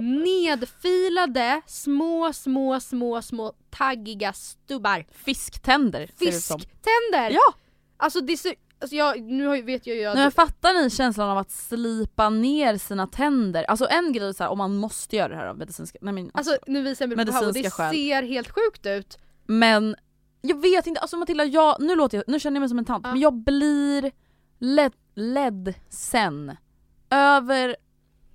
[0.00, 5.06] nedfilade små, små, små, små taggiga stubbar.
[5.12, 6.10] Fisktänder.
[6.18, 7.30] Fisktänder!
[7.30, 7.54] Ja!
[7.96, 10.14] Alltså det ser, alltså jag, nu vet jag ju att...
[10.14, 13.64] Nej, men fattar ni känslan av att slipa ner sina tänder?
[13.64, 16.14] Alltså en grej är så här, om man måste göra det här av medicinska, nej
[16.14, 19.18] men Alltså nu visar jag mig på det ser helt sjukt ut.
[19.46, 19.96] Men
[20.48, 22.84] jag vet inte, alltså Matilda jag, nu, låter jag, nu känner jag mig som en
[22.84, 23.10] tant, Ja.
[23.12, 24.12] men jag blir
[24.58, 26.56] led, ledsen
[27.10, 27.76] över,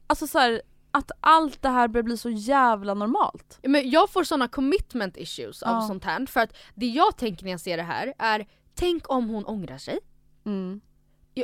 [0.07, 3.59] alltså så här, att allt det här börjar bli så jävla normalt.
[3.63, 5.81] Men jag får såna commitment issues av Ja.
[5.87, 9.29] sånt här för att det jag tänker när jag ser det här är Tänk om
[9.29, 9.99] hon ångrar sig.
[10.45, 10.81] Mm.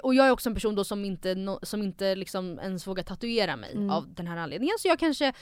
[0.03, 3.55] Och jag är också en person då som inte, som inte liksom ens vågar tatuera
[3.55, 3.89] mig Mm.
[3.89, 4.75] av den här anledningen.
[4.79, 5.33] Så jag kanske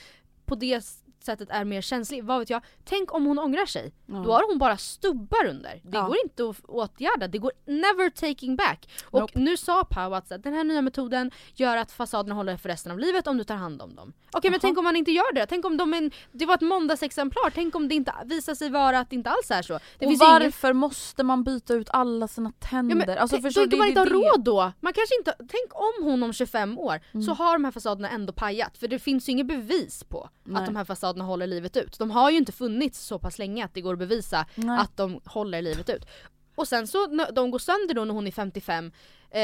[0.46, 0.84] på det
[1.20, 2.24] sättet är mer känslig.
[2.24, 2.62] Vad vet jag?
[2.84, 3.92] Tänk om hon ångrar sig.
[4.06, 4.14] Ja.
[4.14, 5.80] Då har hon bara stubbar under.
[5.84, 6.06] Det Ja.
[6.06, 7.28] går inte att åtgärda.
[7.28, 8.88] Det går never taking back.
[9.04, 9.38] Och Nope.
[9.38, 12.92] nu sa Pau att så den här nya metoden gör att fasaderna håller för resten
[12.92, 14.12] av livet om du tar hand om dem.
[14.32, 14.58] Okej men Jaha.
[14.62, 15.46] tänk om man inte gör det?
[15.46, 17.50] Tänk om de är en, det var ett måndagsexemplar.
[17.54, 19.72] Tänk om det inte visar sig vara att det inte alls är så.
[19.98, 22.96] Det och ju ingen varför måste man byta ut alla sina tänder?
[22.96, 24.28] Ja, men, alltså, förstår då kan man det inte är ha det.
[24.30, 24.72] råd då.
[24.80, 27.36] Man kanske inte, tänk om hon om 25 år så Mm.
[27.36, 28.78] har de här fasaderna ändå pajat.
[28.78, 30.60] För det finns ju inget bevis på Nej.
[30.60, 31.98] att de här fasaderna håller livet ut.
[31.98, 34.78] De har ju inte funnits så pass länge att det går att bevisa Nej.
[34.78, 36.06] att de håller livet ut.
[36.54, 38.92] Och sen så de går sönder då när hon är 55,
[39.30, 39.40] eh,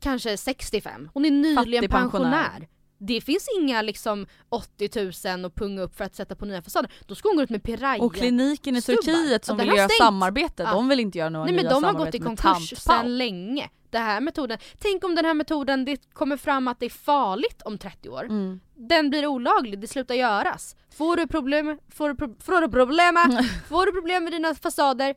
[0.00, 1.10] kanske 65.
[1.14, 2.68] Hon är nyligen pensionär.
[2.98, 6.90] Det finns inga liksom 80 000 och punga upp för att sätta på nya fasader.
[7.06, 8.02] Då ska hon gå ut med piraya.
[8.02, 8.82] Och kliniken i.
[8.82, 10.70] Turkiet som Ja, vill göra samarbete, Ja.
[10.72, 13.70] de vill inte göra några Nej men nya de har gått i konkurs sedan länge.
[13.94, 17.62] Den här metoden, tänk om den här metoden, det kommer fram att det är farligt
[17.62, 18.24] om 30 år.
[18.24, 18.60] Mm.
[18.74, 20.76] Den blir olaglig, det slutar göras.
[20.94, 25.14] Får du problem, får du, pro, får du problema, får du problem med dina fasader,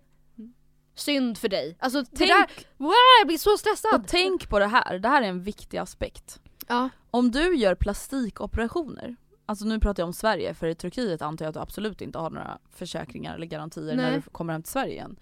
[0.96, 1.78] synd för dig.
[1.80, 2.48] Alltså Tänk- där,
[2.78, 4.02] wow, jag blir så stressad.
[4.02, 6.40] Och tänk på det här, det här är en viktig aspekt.
[6.68, 6.90] Ja.
[7.12, 9.16] Om du gör plastikoperationer,
[9.46, 12.20] alltså nu pratar jag om Sverige för i Turkiet antar jag att du absolut inte
[12.20, 14.22] har några försäkringar eller garantier när Nej.
[14.26, 15.20] du kommer hem till Sverige igen.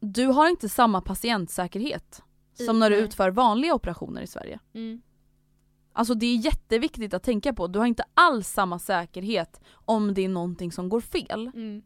[0.00, 2.22] Du har inte samma patientsäkerhet
[2.66, 4.58] som när du utför vanliga operationer i Sverige.
[4.74, 5.02] Mm.
[5.92, 10.22] Alltså det är jätteviktigt att tänka på, du har inte alls samma säkerhet om det
[10.24, 11.50] är någonting som går fel.
[11.54, 11.82] Mm.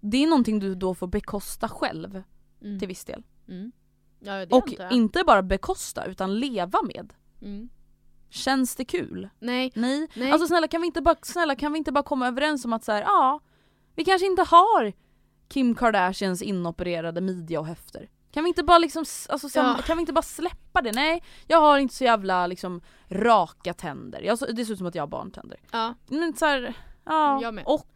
[0.00, 2.22] Det är någonting du då får bekosta själv
[2.60, 2.78] Mm.
[2.78, 3.22] till viss del.
[3.48, 3.72] Mm.
[4.20, 7.14] Ja, det Och inte bara bekosta utan leva med.
[7.42, 7.68] Mm.
[8.30, 9.28] Känns det kul?
[9.38, 9.72] Nej.
[9.74, 10.08] Nej.
[10.14, 10.30] Nej.
[10.32, 12.84] Alltså snälla kan vi inte bara, snälla, kan vi inte bara komma överens om att
[12.84, 13.40] så här, ja,
[13.94, 14.92] vi kanske inte har
[15.48, 18.08] Kim Kardashians inopererade midja och höfter.
[18.32, 19.78] Kan vi inte bara liksom, alltså, Ja.
[19.86, 20.92] kan vi inte bara släppa det?
[20.92, 24.20] Nej, jag har inte så jävla liksom raka tänder.
[24.22, 25.60] Jag, det ser ut som att jag har barntänder.
[25.72, 25.94] Ja.
[26.08, 26.74] Men så här,
[27.04, 27.86] ja, och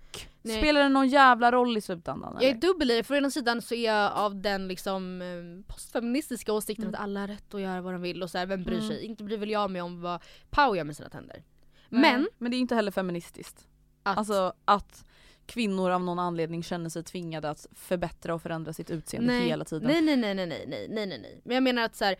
[0.42, 0.58] Nej.
[0.58, 2.32] spelar det någon jävla roll i slutändan?
[2.34, 2.60] Jag är eller?
[2.60, 6.52] dubbel i det, för å ena sidan så är jag av den liksom eh, postfeministiska
[6.52, 6.94] åsikten Mm.
[6.94, 8.88] att alla har rätt att göra vad de vill och så här, vem bryr Mm.
[8.88, 9.04] sig?
[9.04, 11.42] Inte bryr väl jag mig om vad Pau gör med sina tänder.
[11.88, 13.66] Nej, Men men det är inte heller feministiskt.
[14.02, 15.04] att, Alltså att
[15.46, 19.46] kvinnor av någon anledning känner sig tvingade att förbättra och förändra sitt utseende nej.
[19.46, 19.88] hela tiden.
[19.88, 21.40] Nej nej nej nej nej nej nej nej.
[21.44, 22.16] Men jag menar att så här,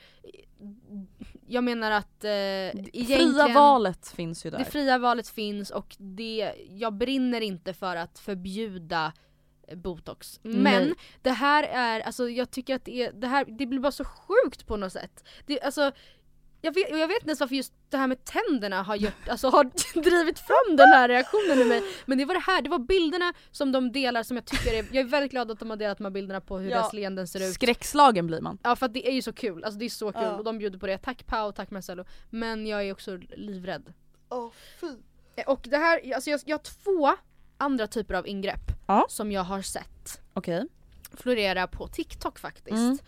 [1.47, 4.59] jag menar att eh, Det Fria valet finns ju där.
[4.59, 9.13] Det fria valet finns och det, jag brinner inte för att förbjuda
[9.69, 10.41] eh, botox.
[10.45, 10.63] Mm.
[10.63, 10.95] Men Nej.
[11.23, 14.05] det här är, alltså jag tycker att det, är, det här, det blir bara så
[14.05, 15.25] sjukt på något sätt.
[15.47, 15.93] Det, alltså
[16.67, 19.49] jag vet, jag vet inte ens varför just det här med tänderna har, gjort, alltså,
[19.49, 19.65] har
[20.03, 21.83] drivit fram den här reaktionen i mig.
[22.07, 24.77] Men det var det här, det var bilderna som de delar som jag tycker är,
[24.93, 26.77] jag är väldigt glad att de har delat de här bilderna på hur Ja.
[26.77, 27.55] deras leenden ser ut.
[27.55, 28.59] Skräckslagen blir man.
[28.63, 30.37] Ja för att det är ju så kul, alltså det är så kul Ja.
[30.37, 30.99] och de bjuder på det.
[30.99, 32.05] Tack Pau, tack Marcello.
[32.31, 33.93] Men jag är också livrädd.
[35.37, 37.13] Eh, Och det här, alltså jag, jag har två
[37.59, 39.07] andra typer av ingrepp Ja.
[39.09, 40.67] som jag har sett Okej.
[41.13, 42.71] florera på TikTok faktiskt.
[42.77, 42.99] Mm.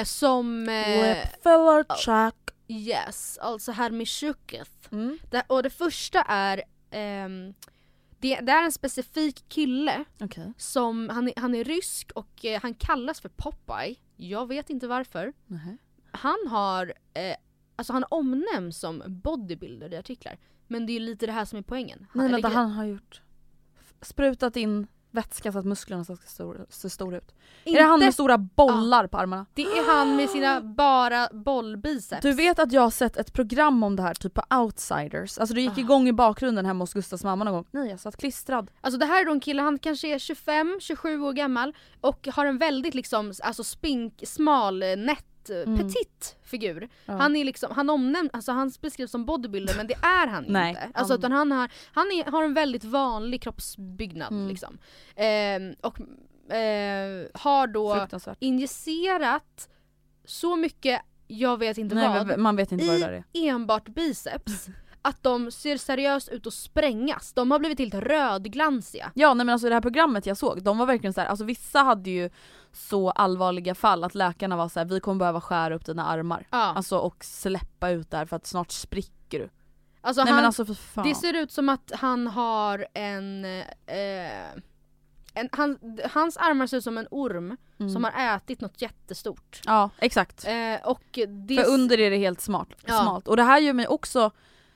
[0.00, 0.68] Eh, som...
[0.68, 2.34] Eh, Lip filler check.
[2.68, 4.92] Yes, alltså här med köket.
[4.92, 5.18] Mm.
[5.30, 7.54] Det, och det första är ehm,
[8.18, 10.52] det, det är en specifik kille Okej.
[10.56, 13.96] som, han är, han är rysk och eh, han kallas för Popeye.
[14.16, 15.32] Jag vet inte varför.
[15.46, 15.76] Nähä.
[16.10, 17.36] Han har, eh,
[17.76, 20.38] alltså han omnämns som bodybuilder i artiklar.
[20.66, 22.06] Men det är ju lite det här som är poängen.
[22.12, 23.22] Nej eller vänta, han har gjort...
[24.00, 24.86] Sprutat in
[25.16, 27.34] vätska så att musklerna ska se stora, se stora ut.
[27.64, 29.46] Är det han Inte- med stora bollar på armarna?
[29.54, 32.22] Det är han med sina bara bollbiceps.
[32.22, 35.38] Du vet att jag har sett ett program om det här, typ på outsiders.
[35.38, 35.80] Alltså det gick Ah.
[35.80, 37.66] igång i bakgrunden hemma hos Gustavs mamma någon gång.
[37.70, 38.70] Nej jag satt klistrad.
[38.80, 42.46] Alltså det här är då en kille, han kanske är 25-27 år gammal och har
[42.46, 45.78] en väldigt liksom, alltså spink, smal, nätt, eh, Mm.
[45.78, 46.88] petit figur.
[47.06, 47.12] Ja.
[47.16, 50.68] Han är liksom, han omnämns, alltså han beskrivs som bodybuilder men det är han Nej,
[50.70, 50.90] inte.
[50.94, 54.48] Alltså han- utan han har, han är, har en väldigt vanlig kroppsbyggnad Mm.
[54.48, 54.78] liksom.
[55.16, 56.00] Ehm, och
[56.54, 58.06] eh, har då
[58.38, 59.68] injicerat
[60.24, 63.24] så mycket, jag vet inte Nej, vad, man vet inte vad det där är.
[63.32, 64.66] i enbart biceps.
[65.02, 67.32] Att de ser seriöst ut att sprängas.
[67.32, 69.12] De har blivit helt rödglansiga.
[69.14, 71.44] Ja nej men alltså det här programmet jag såg, de var verkligen så här, alltså
[71.44, 72.30] vissa hade ju
[72.76, 76.46] så allvarliga fall att läkarna var så här: vi kommer behöva skära upp dina armar.
[76.50, 76.58] Ja.
[76.58, 79.50] Alltså och släppa ut där för att snart spricker du.
[80.00, 81.08] Alltså nej han, men alltså för fan.
[81.08, 83.44] Det ser ut som att han har en...
[83.44, 83.62] Eh,
[85.34, 85.78] en han,
[86.12, 87.92] hans armar ser ut som en orm Mm.
[87.92, 89.60] som har ätit något jättestort.
[89.66, 90.44] Ja exakt.
[90.46, 91.18] Eh, och
[91.48, 92.68] det För under är det helt smart.
[92.86, 93.02] Ja.
[93.02, 93.28] smalt.
[93.28, 94.30] Och det här gör mig också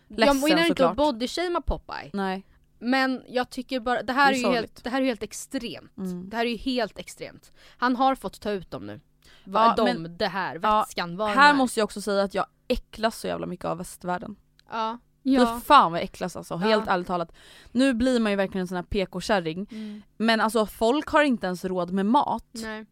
[0.09, 0.91] ledsen Jag menar inte såklart.
[0.91, 2.11] att bodyshamea Popeye.
[2.13, 2.47] Nej.
[2.81, 5.23] Men jag tycker bara, det här Det är, är ju helt, det här är helt
[5.23, 5.97] extremt.
[5.99, 6.29] Mm.
[6.31, 7.53] Det här är ju helt extremt.
[7.79, 9.01] Han har fått ta ut dem nu.
[9.45, 11.57] Ja, de, men- det här, Ja, vätskan, vad den Här är.
[11.57, 14.37] måste jag också säga att jag äcklas så jävla mycket av västvärlden.
[14.71, 14.99] Ja.
[15.25, 15.61] Fy ja.
[15.65, 16.93] fan vad äcklas alltså, helt Ja.
[16.93, 17.33] ärligt talat.
[17.73, 19.67] Nu blir man ju verkligen en sån här PK-kärring.
[19.71, 20.03] Mm.
[20.17, 22.49] Men alltså folk har inte ens råd med mat.
[22.53, 22.87] Nej.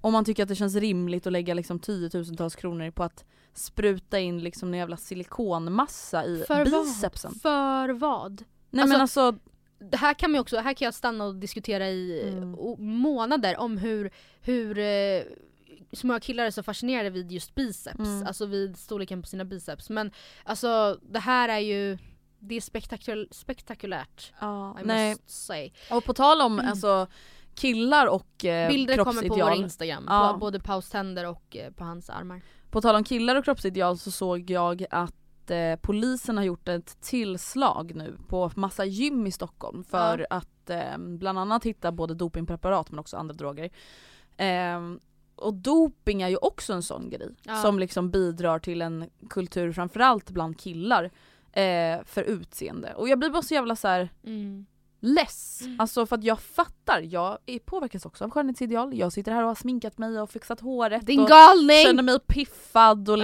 [0.00, 3.24] Om man tycker att det känns rimligt att lägga liksom tiotusentals kronor på att
[3.54, 7.32] spruta in liksom en jävla silikonmassa i För bicepsen.
[7.34, 7.40] vad?
[7.42, 8.44] För vad?
[8.70, 9.34] Nej Alltså, men alltså,
[9.90, 12.56] det här kan man också, här kan jag stanna och diskutera i Mm.
[12.78, 14.10] månader om hur,
[14.40, 15.22] hur eh,
[15.92, 18.26] så många killar är så fascinerade vid just biceps, Mm.
[18.26, 19.90] alltså vid storleken på sina biceps.
[19.90, 20.10] Men
[20.44, 21.98] alltså det här är ju,
[22.38, 24.32] det är spektakul spektakulärt.
[24.40, 25.10] ja, I nej.
[25.10, 25.70] must say.
[25.90, 27.06] Och på tal om alltså,
[27.54, 29.50] killar och eh, Bilder kommer på kroppsideal.
[29.50, 30.30] vår instagram, Ja.
[30.32, 32.42] på både Paus tänder och eh, på hans armar.
[32.70, 35.14] På tal om killar och kroppsideal så såg jag att
[35.50, 40.98] eh, polisen har gjort ett tillslag nu på massa gym i Stockholm för att eh,
[40.98, 43.70] bland annat hitta både dopingpreparat men också andra droger.
[44.36, 44.80] Eh,
[45.36, 47.56] och doping är ju också en sån grej Ja.
[47.62, 51.04] som liksom bidrar till en kultur framförallt bland killar
[51.52, 52.94] eh, för utseende.
[52.94, 54.66] Och jag blir bara så jävla så här Mm.
[55.00, 55.62] less.
[55.78, 58.98] Alltså för att jag fattar, jag är påverkas också av skönhetsideal.
[58.98, 61.84] Jag sitter här och har sminkat mig och fixat håret Din och galning!
[61.86, 63.22] känner mig piffad och Ja.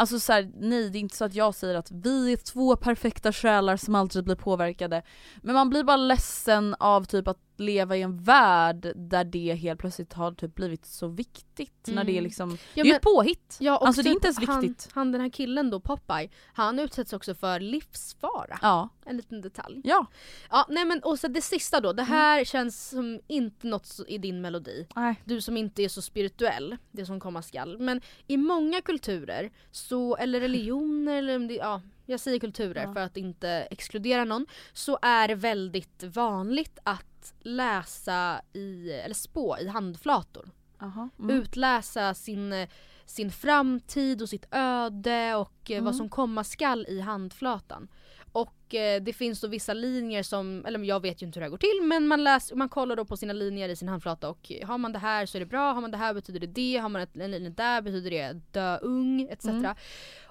[0.00, 2.76] Alltså så här, nej det är inte så att jag säger att vi är två
[2.76, 5.02] perfekta själar som alltid blir påverkade.
[5.42, 9.80] Men man blir bara ledsen av typ att leva i en värld där det helt
[9.80, 11.86] plötsligt har typ blivit så viktigt.
[11.86, 12.24] När det är Mm.
[12.24, 13.56] liksom, Ja, det är ett påhitt.
[13.60, 14.88] Ja, Alltså, det är typ inte ens han, viktigt.
[14.94, 18.58] Han den här killen då, Popeye, han utsätts också för livsfara.
[18.62, 18.88] Ja.
[19.04, 19.80] En liten detalj.
[19.84, 20.06] Ja.
[20.50, 24.18] Ja, nej men och så det sista då, det här känns som inte något i
[24.18, 24.86] din melodi.
[24.96, 25.14] Nej.
[25.24, 27.78] Du som inte är så spirituell, det som komma skall.
[27.78, 32.92] Men i många kulturer, så, eller religioner, eller ja, jag säger kulturer Ja.
[32.92, 37.09] för att inte exkludera någon, så är det väldigt vanligt att
[37.40, 40.50] läsa i, eller spå i handflator.
[40.80, 41.08] Aha.
[41.18, 41.36] Mm.
[41.36, 42.68] Utläsa sin, eh,
[43.06, 45.84] sin framtid och sitt öde och eh, Mm.
[45.84, 47.88] vad som komma skall i handflatan.
[48.32, 51.44] Och eh, det finns då vissa linjer som, eller jag vet ju inte hur det
[51.44, 54.28] här går till men man, läser, man kollar då på sina linjer i sin handflata
[54.28, 56.46] och har man det här så är det bra, har man det här betyder det
[56.46, 59.44] det, har man ett, en linje där betyder det dö ung etc.
[59.44, 59.74] Mm.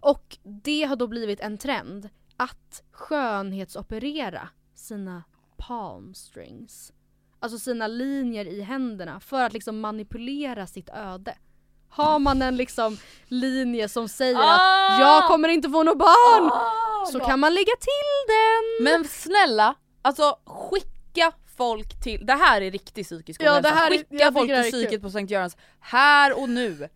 [0.02, 5.24] Och det har då blivit en trend att skönhetsoperera sina
[5.68, 6.92] palm strings.
[7.40, 11.36] Alltså sina linjer i händerna för att liksom manipulera sitt öde.
[11.90, 12.98] har man en liksom
[13.28, 14.94] linje som säger Ah!
[14.94, 16.52] att jag kommer inte få något barn
[17.12, 17.26] så ja.
[17.28, 18.84] kan man lägga till den.
[18.84, 23.70] Men snälla, alltså skicka folk till, det här är riktig psykisk Ja, ohälsa.
[23.70, 26.90] är- skicka folk till psyket på Sankt Görans här och nu.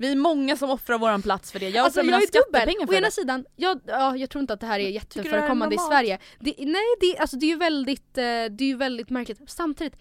[0.00, 1.68] Vi är många som offrar våran plats för det.
[1.68, 3.12] Jag Alltså offrar mina skattepengar Å för ena det.
[3.12, 5.78] sidan, jag, ja, jag tror inte att det här är jätteförekommande i?
[5.78, 6.18] Sverige.
[6.38, 9.38] Det, nej det, alltså det är ju väldigt, eh, det är ju väldigt märkligt.
[9.46, 9.96] Samtidigt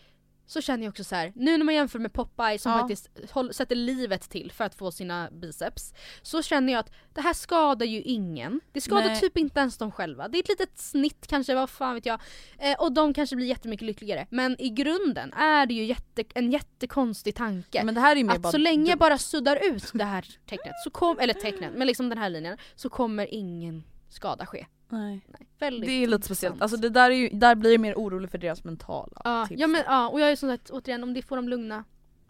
[0.50, 1.32] så känner jag också så här.
[1.36, 2.80] nu när man jämför med Popeye som Ja.
[2.80, 5.93] faktiskt håll, sätter livet till för att få sina biceps.
[6.22, 8.62] Så känner jag att det här skadar ju ingen.
[8.72, 9.20] Det skadar Nej.
[9.20, 10.28] typ inte ens dem själva.
[10.28, 12.22] Det är ett litet snitt kanske, vad fan vet jag.
[12.60, 14.28] Eh, och de kanske blir jättemycket lyckligare.
[14.30, 17.84] Men i grunden är det ju jätte, en jättekonstig tanke.
[17.84, 20.26] Men det här är ju Att bara så länge jag bara suddar ut det här
[20.45, 24.66] tecknet, så kom, eller tecknet, men liksom den här linjen, så kommer ingen skada ske.
[24.89, 25.21] Nej.
[25.27, 27.95] Nej, väldigt Det är lite speciellt, alltså det där, är ju, där blir jag mer
[27.95, 29.61] orolig för deras mentala ja, tillstånd.
[29.61, 31.83] ja, men, ja, och jag är som sagt återigen, om det får dem lugna,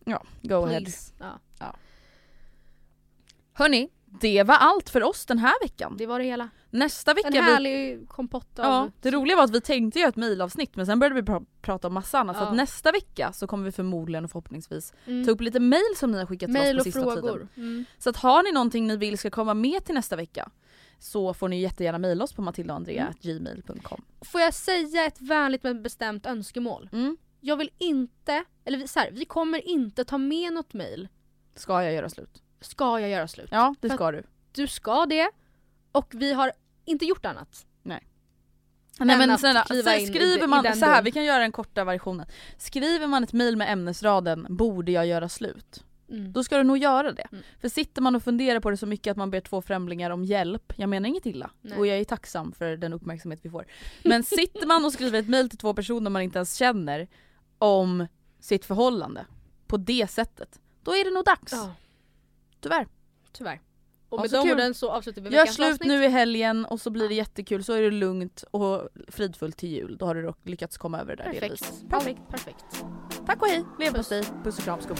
[0.05, 0.79] ja, go ahead.
[0.79, 1.13] please.
[1.19, 1.75] Ja,
[3.53, 5.95] Hörni, det var allt för oss den här veckan.
[5.97, 6.49] det var det hela.
[6.69, 7.27] Nästa vecka...
[7.27, 8.65] En vi- härlig kompott av...
[8.65, 11.45] Ja, det roliga var att vi tänkte göra ett mailavsnitt men sen började vi pra-
[11.61, 12.47] prata om massa annat så Ja.
[12.47, 15.25] att nästa vecka så kommer vi förmodligen och förhoppningsvis mm.
[15.25, 17.21] ta upp lite mail som ni har skickat till Mail oss på sista frågor.
[17.31, 17.49] tiden.
[17.55, 17.85] Mm.
[17.97, 20.49] Så att har ni någonting ni vill ska komma med till nästa vecka
[20.99, 26.25] så får ni jättegärna mejla oss på matildaandrea.gmail.com Får jag säga ett vänligt men bestämt
[26.25, 26.89] önskemål?
[26.91, 27.17] mm.
[27.41, 31.07] Jag vill inte, eller så här, vi kommer inte ta med något mail.
[31.55, 32.43] Ska jag göra slut?
[32.61, 33.49] Ska jag göra slut?
[33.51, 34.23] Ja det För ska du.
[34.51, 35.29] Du ska det,
[35.91, 36.51] och vi har
[36.85, 37.65] inte gjort annat.
[38.99, 39.65] Nej men att snälla,
[39.99, 42.25] i- skriver i man, så här vi kan göra den korta versionen.
[42.57, 46.31] Skriver man ett mail med ämnesraden 'Borde jag göra slut?' Mm.
[46.31, 47.27] Då ska du nog göra det.
[47.31, 47.43] Mm.
[47.61, 50.23] För sitter man och funderar på det så mycket att man ber två främlingar om
[50.25, 51.51] hjälp, jag menar inget illa.
[51.61, 51.77] Nej.
[51.77, 53.65] Och jag är tacksam för den uppmärksamhet vi får.
[54.03, 57.07] Men sitter man och skriver ett mail till två personer man inte ens känner
[57.57, 58.07] om
[58.39, 59.25] sitt förhållande
[59.67, 61.51] på det sättet, då är det nog dags.
[61.51, 61.73] Ja,
[62.61, 62.87] Tyvärr.
[63.31, 63.61] tyvärr.
[64.09, 65.87] Och Ja, med så de orden så avslutar vi Gör veckans slut avsnitt.
[65.87, 69.69] nu i helgen och så blir det jättekul, så är det lugnt och fridfullt till
[69.69, 69.97] jul.
[69.97, 71.59] Då har du dock lyckats komma över det där delvis.
[71.59, 71.89] Perfekt.
[71.89, 72.19] Perfekt.
[72.29, 72.65] Perfekt.
[73.25, 74.99] Tack och hej, leverpastej, puss och kram skumma.